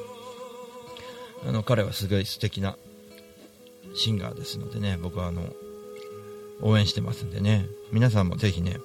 [1.45, 2.77] あの彼はすごい素敵な
[3.95, 5.43] シンガーですのでね僕はあの
[6.61, 7.65] 応援してますんでね。
[7.91, 8.77] 皆さんもぜひね、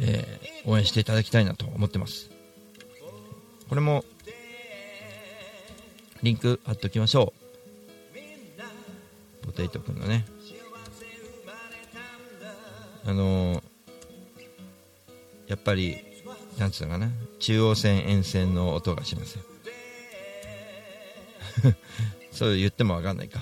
[0.00, 2.28] えー応援していただきたいなと思ってます。
[3.68, 4.04] これも
[6.22, 7.32] リンク貼っておきましょ
[9.42, 9.46] う。
[9.46, 10.26] ポテイトくんのね。
[13.04, 13.62] あのー
[15.46, 15.98] やっぱり
[16.58, 17.08] なんつうのかな。
[17.38, 19.44] 中央線沿線の音がしますよ。
[22.32, 23.40] そう言ってもわかんないか。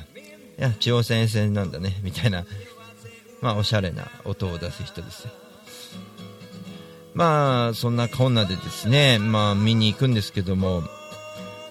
[0.58, 2.44] いや中央線線なんだねみたいな。
[3.40, 5.30] まあおしゃれな音を出す人ですよ。
[7.12, 10.82] まあそんなこんなでですねまあ見に行くんですけども。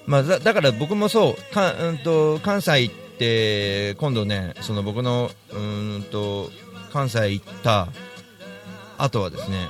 [0.06, 6.52] まあだから僕もそうか、うん、と関西行って今度ねその僕のうんと
[6.92, 7.88] 関西行った
[8.98, 9.70] 後はですね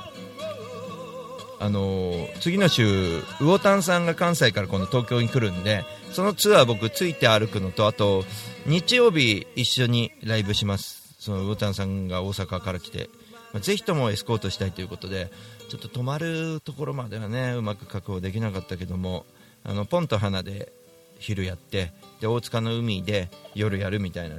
[1.64, 8.26] あのー次の週魚丹さんが関西から今度東京に来るんでそのツアー僕ついて歩くのとあと
[8.66, 11.16] 日曜日一緒にライブします。
[11.20, 13.10] その魚丹さんが大阪から来て、
[13.54, 15.32] まあぜひともエスコートしたいということで
[15.70, 19.26] ちょっと泊まるところまではねうまく確保できなかったけども
[19.64, 20.74] あのポンと花で
[21.20, 24.36] 昼やってで大塚の海で夜やるみたいな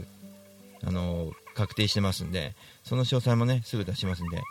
[0.87, 4.43] あの確定してますんでその詳細もねすぐ出しますんで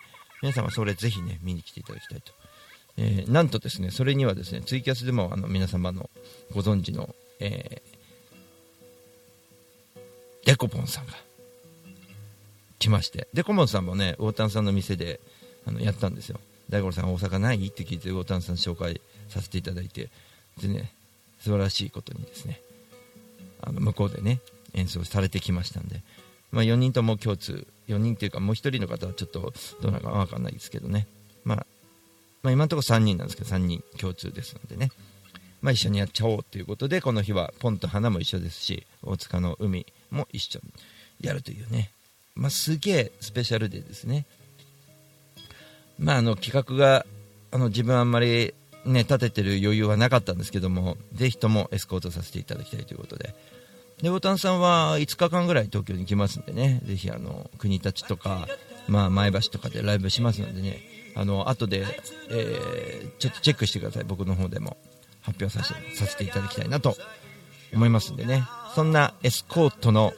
[0.41, 2.33] 皆様それぜひね見に来ていただきたいと、
[2.97, 6.09] えーなんとですねそれにはですねツイキャスでもあの皆様の
[6.53, 7.93] ご存知の、えー
[10.45, 11.13] デコポンさんが
[12.79, 15.19] 来ましてで顧問さんもね大谷さんの店で
[15.65, 16.39] あのやったんですよ。
[16.69, 17.67] 大五郎さん大阪ない？
[17.67, 20.09] って聞いて大谷さん紹介させていただいて
[20.61, 20.91] でね
[21.39, 22.59] 素晴らしいことにですね
[23.61, 24.41] あの向こうでね
[24.73, 26.01] 演奏されてきましたんで、
[26.51, 31.07] まあ、4人とも共通4人っていうかもう1人の方はちょっとどうなのか分かんないですけどね、
[31.45, 31.65] まあ、
[32.43, 34.91] まあ今のところ3人なんですけど3人共通ですのでね、
[35.61, 40.71] まあ、一緒にやっちゃおうということでこの日はポンと花も一緒ですし大塚の海も一緒に
[41.21, 41.91] やるというね、
[42.35, 44.25] まあ、すげえスペシャルデーですね。
[45.97, 47.05] まああの企画が
[47.51, 48.53] あの自分あんまり
[48.85, 53.33] ね立ててる余裕はなかったんですけどもぜひともエスコートさせていただきたいということで。
[54.01, 56.81] でボタンさんは5日間ぐらい東京に来ますんでね。
[56.83, 58.47] ぜひあの国立とか、
[58.87, 60.92] まあ、前橋とかでライブしますのでね。
[61.15, 61.85] あの後で、
[62.29, 64.03] えーちょっとチェックしてください。
[64.03, 64.77] 僕の方でも。
[65.21, 66.97] 発表させてさせていただきたいなと。
[67.73, 68.43] 思いますんでね。
[68.75, 70.13] そんなエスコートの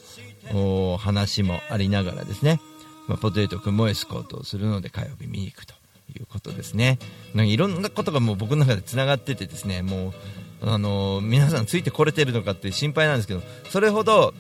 [0.98, 2.60] 話もありながらですね、
[3.08, 5.74] まあ、ポテト君もエスコートをするので火曜日見に行くと
[6.14, 7.00] いうことですね。
[7.34, 9.82] なんかいろんなことがもう僕の中でつながっててですね。
[9.82, 14.34] もうあの皆さんついてこれてるのかって心配なんですけどそれほど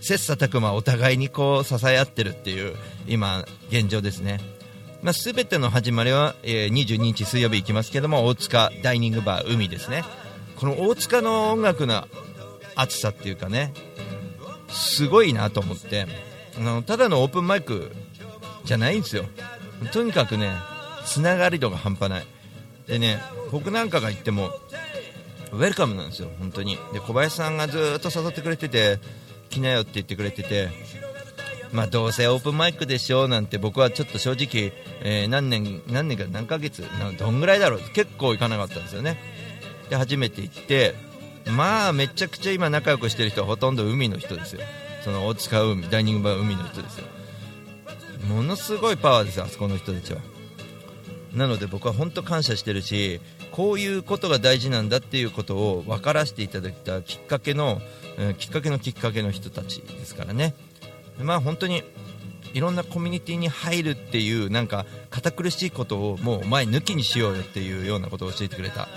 [0.00, 4.40] 切磋琢磨お互いにこう支え合ってるっていう今現状ですね。
[5.02, 10.04] まあ、全ての始まりは、えー22日水曜日行きますけども大塚ダイニングバー海ですね。
[10.56, 12.06] この大塚の音楽の
[12.76, 13.72] 熱さっていうかね
[14.68, 16.06] すごいなと思って
[16.56, 17.90] あのただのオープンマイク
[18.64, 19.24] じゃないんですよ。
[19.92, 20.52] とにかくね
[21.04, 22.26] つながり度が半端ない。
[22.86, 24.52] でね僕なんかが行っても
[25.50, 26.78] ウェルカムなんですよ本当に。
[26.92, 29.00] で小林さんがずっと誘ってくれてて
[29.50, 30.68] 来なよって言ってくれてて
[31.72, 37.80] まあどうせオープンマイクでしょうなんて僕はちょっと正直、えー何年何年か何ヶ月などんぐらいだろう。
[37.94, 39.18] 結構行かなかったんですよね。
[39.88, 40.94] で初めて行って
[41.50, 44.60] まあめちゃくちゃ今仲良くしてる人はほとんど海の人ですよ。
[45.04, 47.06] その大塚海ダイニングバー海の人ですよ。
[48.28, 50.20] ものすごいパワーですよあそこの人たちは。
[51.34, 53.20] なので僕は本当感謝してるし
[53.50, 57.80] こういうことが大事なんだっていうことを分からせていただいたきっかけの、
[58.18, 60.54] えーきっかけのきっかけの人たちですからね。
[61.22, 61.82] まあ本当に
[62.54, 68.88] いろんなコミュニティに入るっていうなんか堅苦しいことをもう前抜きにしようよっていうようなことを教えてくれた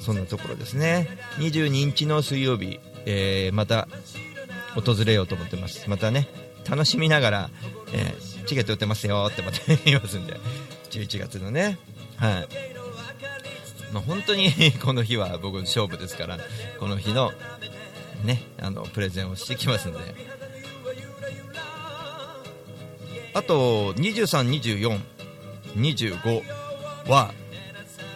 [0.00, 1.08] そんなところですね。
[1.38, 3.88] 22日の水曜日、えーまた
[4.74, 5.90] 訪れようと思ってます。
[5.90, 6.28] またね
[6.68, 7.50] 楽しみながら、
[7.92, 10.34] えーチケット売ってますよってまた言いますんで。
[10.90, 11.78] 11月のね。
[12.16, 12.48] はい。
[13.92, 16.38] まあ、本当に この日は僕の勝負ですから
[16.78, 17.32] この日の
[18.24, 20.37] ねあのプレゼンをしてきますので。
[23.38, 25.00] あと23、24、
[25.76, 26.42] 25
[27.08, 27.32] は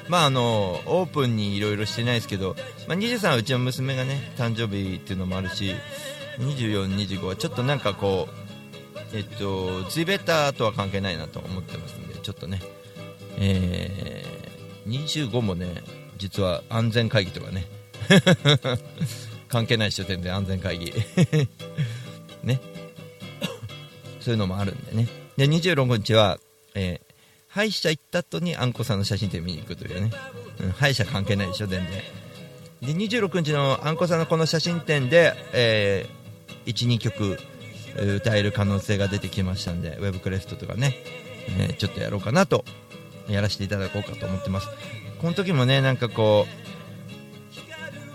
[0.08, 2.56] まああのオープンにいろいろしてないですけど、
[2.88, 5.76] まあ、23はうちの娘がね誕生日っていうのもあるし
[6.40, 8.26] 24、25はちょっとなんかこ
[9.14, 12.60] うえっとツイベタとは関係ないなと思ってますんでちょっとね
[13.38, 15.84] えー、25もね
[16.18, 17.66] 実は安全会議とかね
[19.48, 20.92] 関係ない書店で安全会議。
[22.42, 22.71] ね。
[24.22, 25.08] そういうのもあるんでね。
[25.36, 26.38] で26日は、
[26.74, 27.12] えー
[27.52, 30.10] 歯医者行った後にあんこさんの写真展見に行くというね、
[30.62, 32.02] うん、歯医者関係ない書店で
[32.80, 37.38] で26日のあんこさんのこの写真展で、えー、12曲
[38.16, 40.94] 歌える可能性が出てきましたんでウェブクレストとかね、
[41.58, 42.64] えーちょっとやろうかなと
[43.28, 44.68] やらせていただこうかと思ってます。
[45.20, 46.46] この時もねなんかこ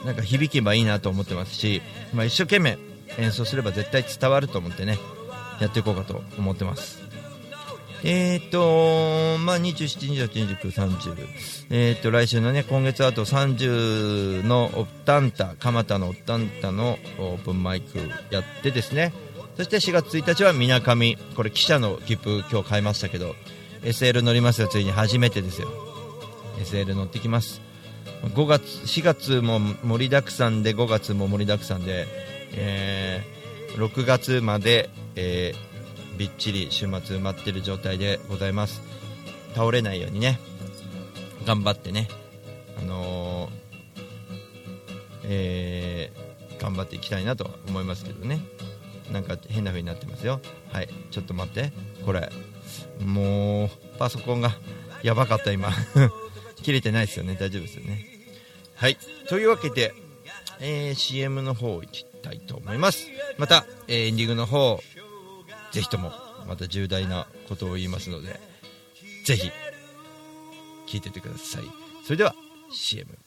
[0.03, 1.81] うなんか響けばいいなと思ってますし、
[2.13, 2.77] まあ、一生懸命
[3.17, 4.97] 演奏すれば絶対伝わると思ってね
[5.59, 7.07] やっていこうかと思ってます。
[8.03, 11.27] えーとまあ、27、28、29、30、
[11.71, 17.97] えー、と来週のね今月あと30のオッタンタ蒲田のオッタンタのオープンマイク
[18.29, 19.13] やってですね。
[19.55, 21.17] そして4月1日はみなかみ。
[21.35, 23.33] これ記者の切符今日買いましたけど
[23.81, 25.69] SL 乗りますよついに初めてですよ。
[26.59, 27.61] SL 乗ってきます。
[28.23, 32.05] 5月4月も盛りだくさんで5月も盛りだくさんで、
[32.53, 33.36] えー
[33.77, 35.67] 6月まで、えー
[36.17, 38.81] びっちり週末埋まってる状態でございます。
[39.53, 40.39] 倒れないようにね
[41.45, 42.07] 頑張ってね
[42.81, 43.51] あのー
[45.25, 48.39] えー頑張っていきたいなと思いますけどね。
[49.11, 50.41] なんか変な風になってますよ。
[50.71, 51.71] はいちょっと待って。
[52.03, 52.31] これ
[52.99, 53.69] もう
[53.99, 54.49] パソコンが
[55.03, 55.69] やばかった今。
[56.63, 57.37] 切れてないですよね。
[57.39, 58.07] 大丈夫ですよね。
[58.73, 58.97] はい。
[59.29, 59.93] というわけで、
[60.59, 63.07] えー CM の方行きたいと思います。
[63.37, 64.79] また、えーエンディングの方
[65.71, 66.11] ぜひとも
[66.47, 68.39] また重大なことを言いますので
[69.25, 69.51] ぜひ
[70.87, 71.63] 聞いててください。
[72.03, 72.33] それでは
[72.71, 73.17] CM「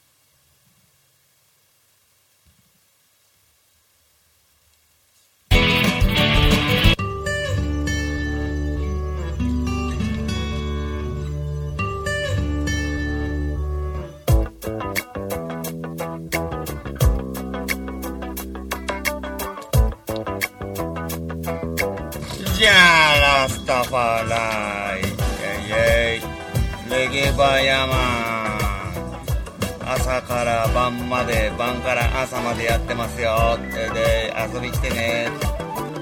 [34.41, 35.29] 遊び来てね。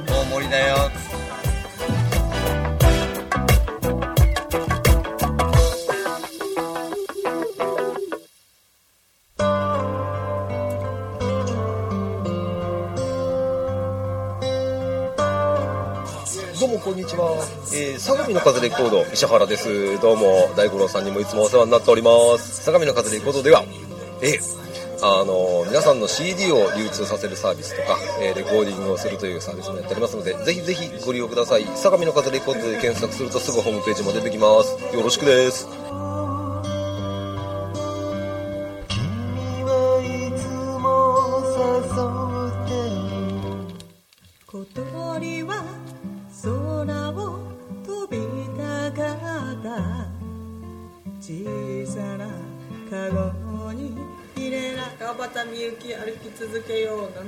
[0.07, 0.76] 大盛りだよ。
[16.61, 20.01] どうもこんにちは、えー、相模の風レコード石原です。
[20.01, 22.62] どうも大五郎さんにもいつもお世話になっております。
[22.62, 23.64] 相模の風レコードでは
[24.22, 24.59] えー
[25.01, 25.32] あの
[25.69, 31.66] 皆さんの CD を流通させるサービスとか、えーレコーディングをするというサービスもやっておりますのでぜひぜひご利用ください。
[31.77, 34.97] 相模の風レコードで検索するとすぐホームページも出てきます。
[34.97, 35.69] よろしくです。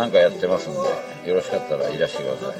[0.00, 0.78] 何かやってますんで
[1.28, 2.56] よろしかったらいらしてください。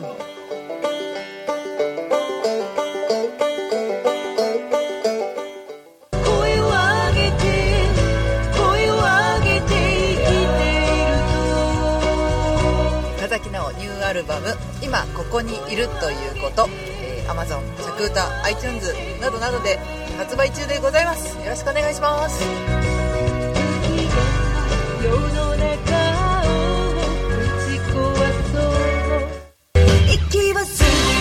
[13.19, 16.69] 田崎のニューアルバム「今ここにいるということ」
[17.01, 19.79] えー、Amazon シャクータ iTunes などなどで
[20.19, 21.39] 発売中でございます。
[21.39, 22.45] よろしくお願いします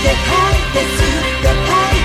[0.10, 0.62] って吐い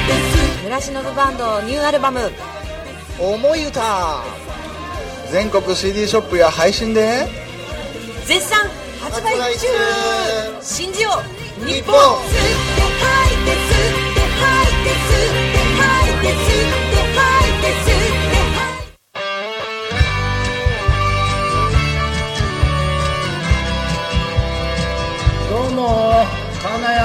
[0.07, 2.31] て吸暮らしの部バンドニューアルバム
[3.19, 4.23] 「思い歌」
[5.31, 7.27] 全国 CD ショップや配信で。
[8.25, 8.71] 絶賛。
[9.01, 9.67] 発売中。
[10.63, 11.11] 信じよ
[11.61, 11.93] う日本。
[11.93, 11.99] 日本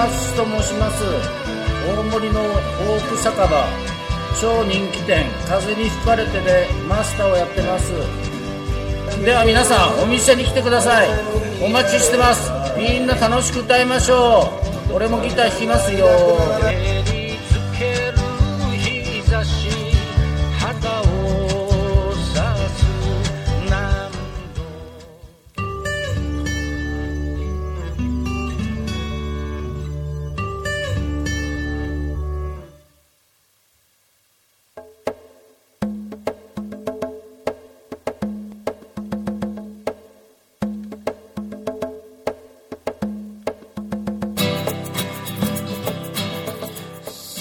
[0.08, 1.04] と申します。
[1.86, 3.68] 大森のフォーク酒場。
[4.40, 5.26] 超人気店。
[5.46, 7.92] 風に吹かれてでマスターをやってます。
[9.26, 11.10] では皆さんお店に来てください。
[11.62, 12.50] お待ちしてます。
[12.78, 14.54] みんな楽しく歌いましょ
[14.90, 14.94] う。
[14.94, 16.08] 俺もギター弾きますよ。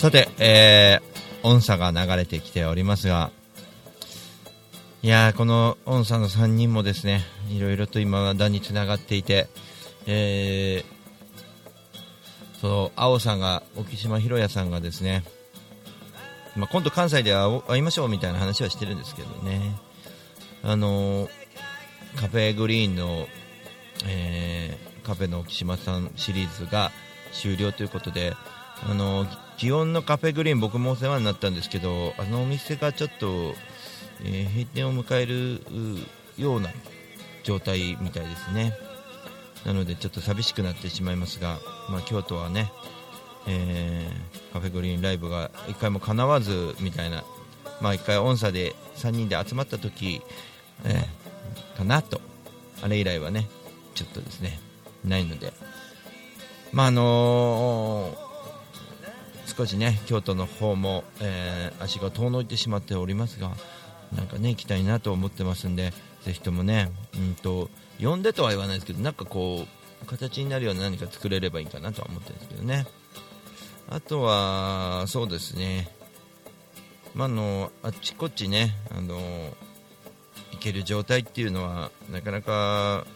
[0.09, 3.31] さて、えー、音差が流れてきておりますが、
[5.03, 9.49] いやー、この音差の3人もですね、いろいろと今だにつながっていて、
[10.07, 15.25] えー、その、青さんが、沖島博也さんがですね、
[16.57, 19.77] まあ、今度関西で会いましょうみたいな話はしてるんですけどね、
[20.63, 21.31] あのー
[22.17, 23.27] カフェグリーンの、
[24.07, 26.93] えーカフェの沖島さんシリーズが
[27.33, 28.33] 終了ということで、
[28.89, 29.27] あの
[29.59, 33.55] 祇園のカフェグリーン僕もお世話になったんですけどあのお店がちょっと、
[34.25, 35.61] えー閉店を迎える
[36.37, 36.71] ような
[37.43, 38.73] 状態みたいですね。
[39.67, 41.59] なのでちょっと寂しくなってしまいますが、
[41.91, 42.71] まあ、京都はね、
[43.49, 47.25] えーカフェグリーンライブが1回も叶わずみたいな、
[47.81, 50.23] まあ、1回音差で3人で集まった時、
[50.85, 52.21] えーかなと。
[52.81, 53.49] あれ以来はね
[53.95, 54.61] ちょっとですね
[55.05, 55.53] ないので。
[56.73, 58.28] まああのー
[59.59, 63.51] 少しね京都の方も、えー足が遠のいてしまっておりますが
[64.15, 65.93] なんかね行きたいなと思ってますんで
[66.23, 67.69] ぜひともねうんと
[68.01, 69.67] 呼んでとは言わないですけどなんかこ
[70.03, 72.87] う形になるような何か作れればいいかなとは思ってるんですけどね。
[73.91, 75.89] あとはそうですね。
[77.15, 79.17] まあ、のあっちこっちねあの
[80.53, 83.07] 行ける状態っていうのはなかなか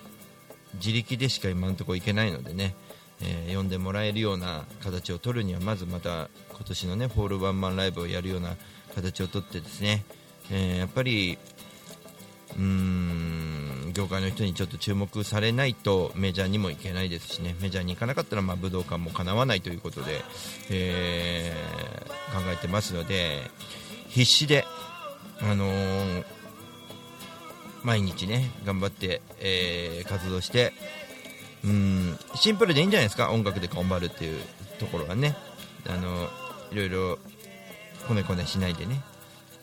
[0.75, 2.75] 自力でしか今のところ行けないのでね、
[3.23, 8.57] えー呼んでもらえるような形を取るにはまずまた今年のねフォールワンマンライブをやるような
[8.95, 10.05] 形を取ってですね、
[10.51, 11.39] えーやっぱり
[12.57, 20.23] うーん業界の人にちょっと注目されないとメジャーにも行けないですしねメジャーに行かなかったらまあ武道館もかなわないということで、
[20.71, 23.43] えー考えてますので
[24.09, 24.65] 必死で、
[25.43, 26.25] あのー
[27.85, 30.73] 毎日ね頑張って、えー活動して
[31.65, 32.19] うん。
[32.35, 33.31] シンプルでいいんじゃないですか？
[33.31, 34.41] 音楽で頑張るっていう
[34.79, 35.37] ところはね。
[35.89, 36.29] あの
[36.73, 37.19] いろいろ
[38.09, 39.01] こねこねしないでね、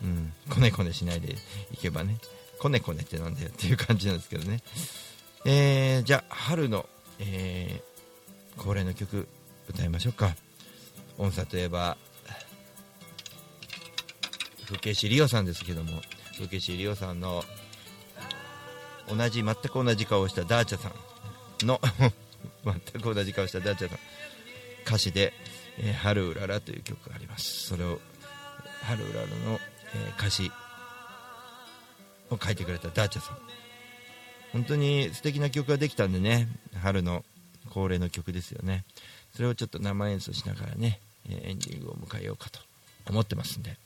[0.03, 1.35] うん、こねこねしないで
[1.71, 2.17] いけばね。
[2.59, 4.61] こねこねってなんだよっていう感じなんですけどね、
[5.45, 6.87] えーじゃあ春の、
[7.19, 9.27] えー恒例の曲
[9.69, 10.35] 歌いましょうか。
[11.17, 11.97] 音叉といえば
[14.65, 16.01] 風景師リオさんですけども。
[16.35, 17.43] 風景師リオさんの
[19.09, 20.91] 同じ全く同じ顔をしたダーチャさん。
[21.65, 21.81] の
[22.63, 23.99] 全く同じ顔したダーチャさん。
[24.85, 25.33] 歌詞で
[25.77, 27.67] 「えー春うらら」という曲があります。
[27.67, 28.01] それを
[28.83, 29.59] 春うららの、
[29.93, 30.51] えー歌詞
[32.29, 33.37] を書いてくれたダーチャさん。
[34.51, 36.47] 本当に素敵な曲ができたんでね。
[36.81, 37.23] 春の
[37.69, 38.83] 恒例の曲ですよね。
[39.35, 40.99] それをちょっと生演奏しながらね
[41.29, 42.59] えエンディングを迎えようかと
[43.07, 43.77] 思ってますんで。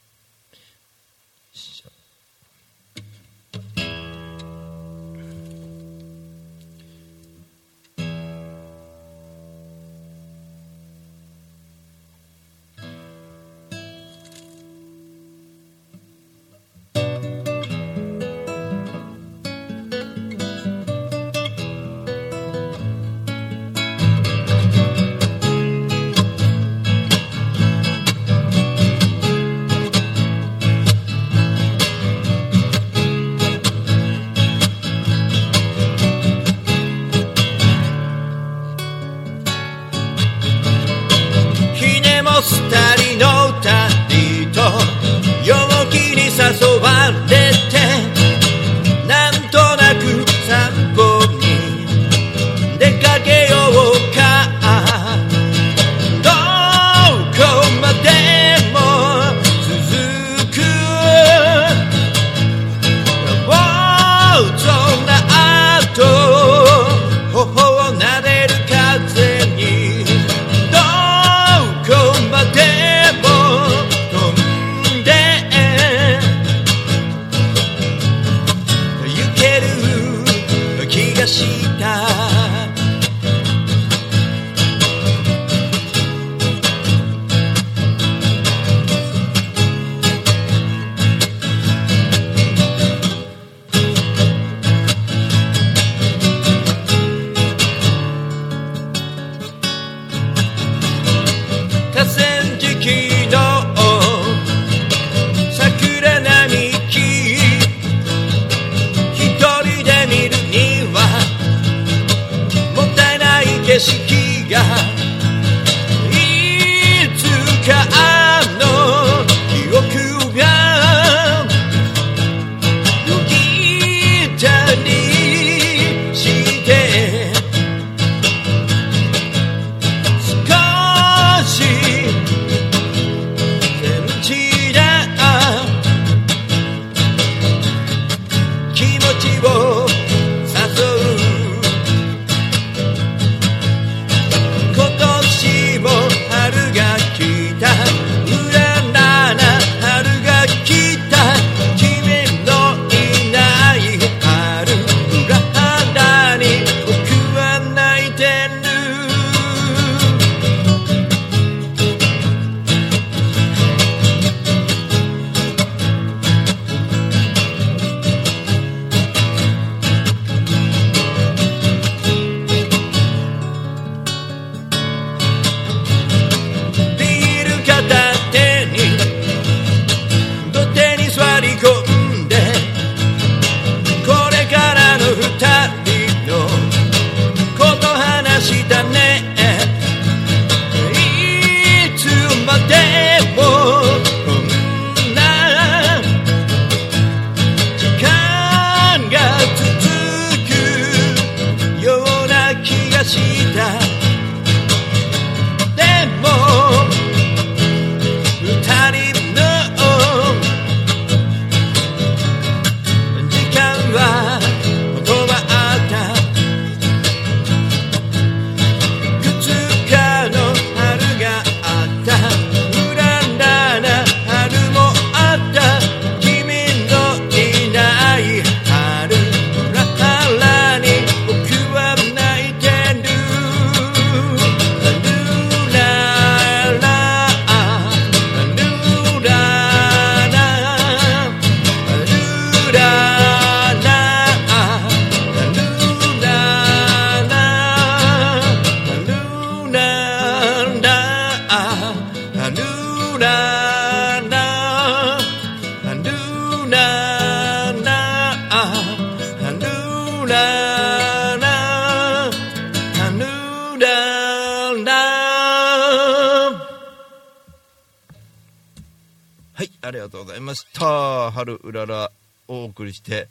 [271.44, 272.10] 春うらら
[272.48, 273.28] をお送りして、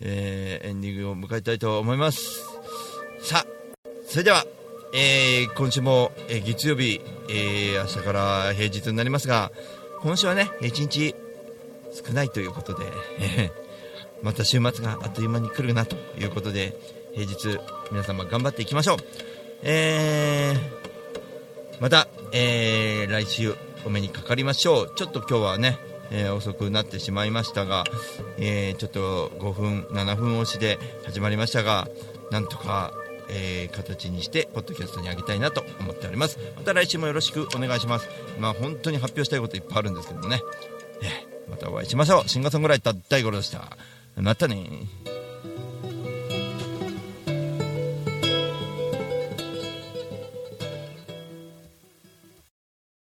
[0.00, 2.40] えーエンディングを迎えたいと思います。
[3.22, 3.46] さあ、
[4.08, 4.44] それでは、
[4.94, 7.00] えー今週も、えー月曜日、
[7.30, 9.52] え明日から平日になりますが、
[10.00, 11.14] 今週はね、一日
[12.04, 12.84] 少ないということで、
[13.20, 13.52] え
[14.22, 16.76] また週末があっという間に来るなということで、
[17.14, 17.60] 平日、
[17.92, 18.98] 皆様頑張っていきましょう。
[19.62, 20.56] え
[21.78, 23.54] また、えー来週
[23.84, 24.92] お目にかかりましょう。
[24.96, 25.78] ちょっと今日はね、
[26.12, 27.84] えー遅くなってしまいましたが、
[28.38, 31.88] えーちょっと5分、7分押しで始まりましたが、
[32.30, 32.92] なんとか、
[33.28, 36.38] えー形にして、ポッドキャストにあげたいなと思っております。
[36.56, 38.08] また来週もよろしくお願いします。
[38.38, 40.40] まあ本当に発表したいこといっぱいあるんですけどもね。
[41.02, 42.28] えーまたお会いしましょう。
[42.28, 43.76] シンガーソングライター大五郎でした。
[44.16, 44.86] またね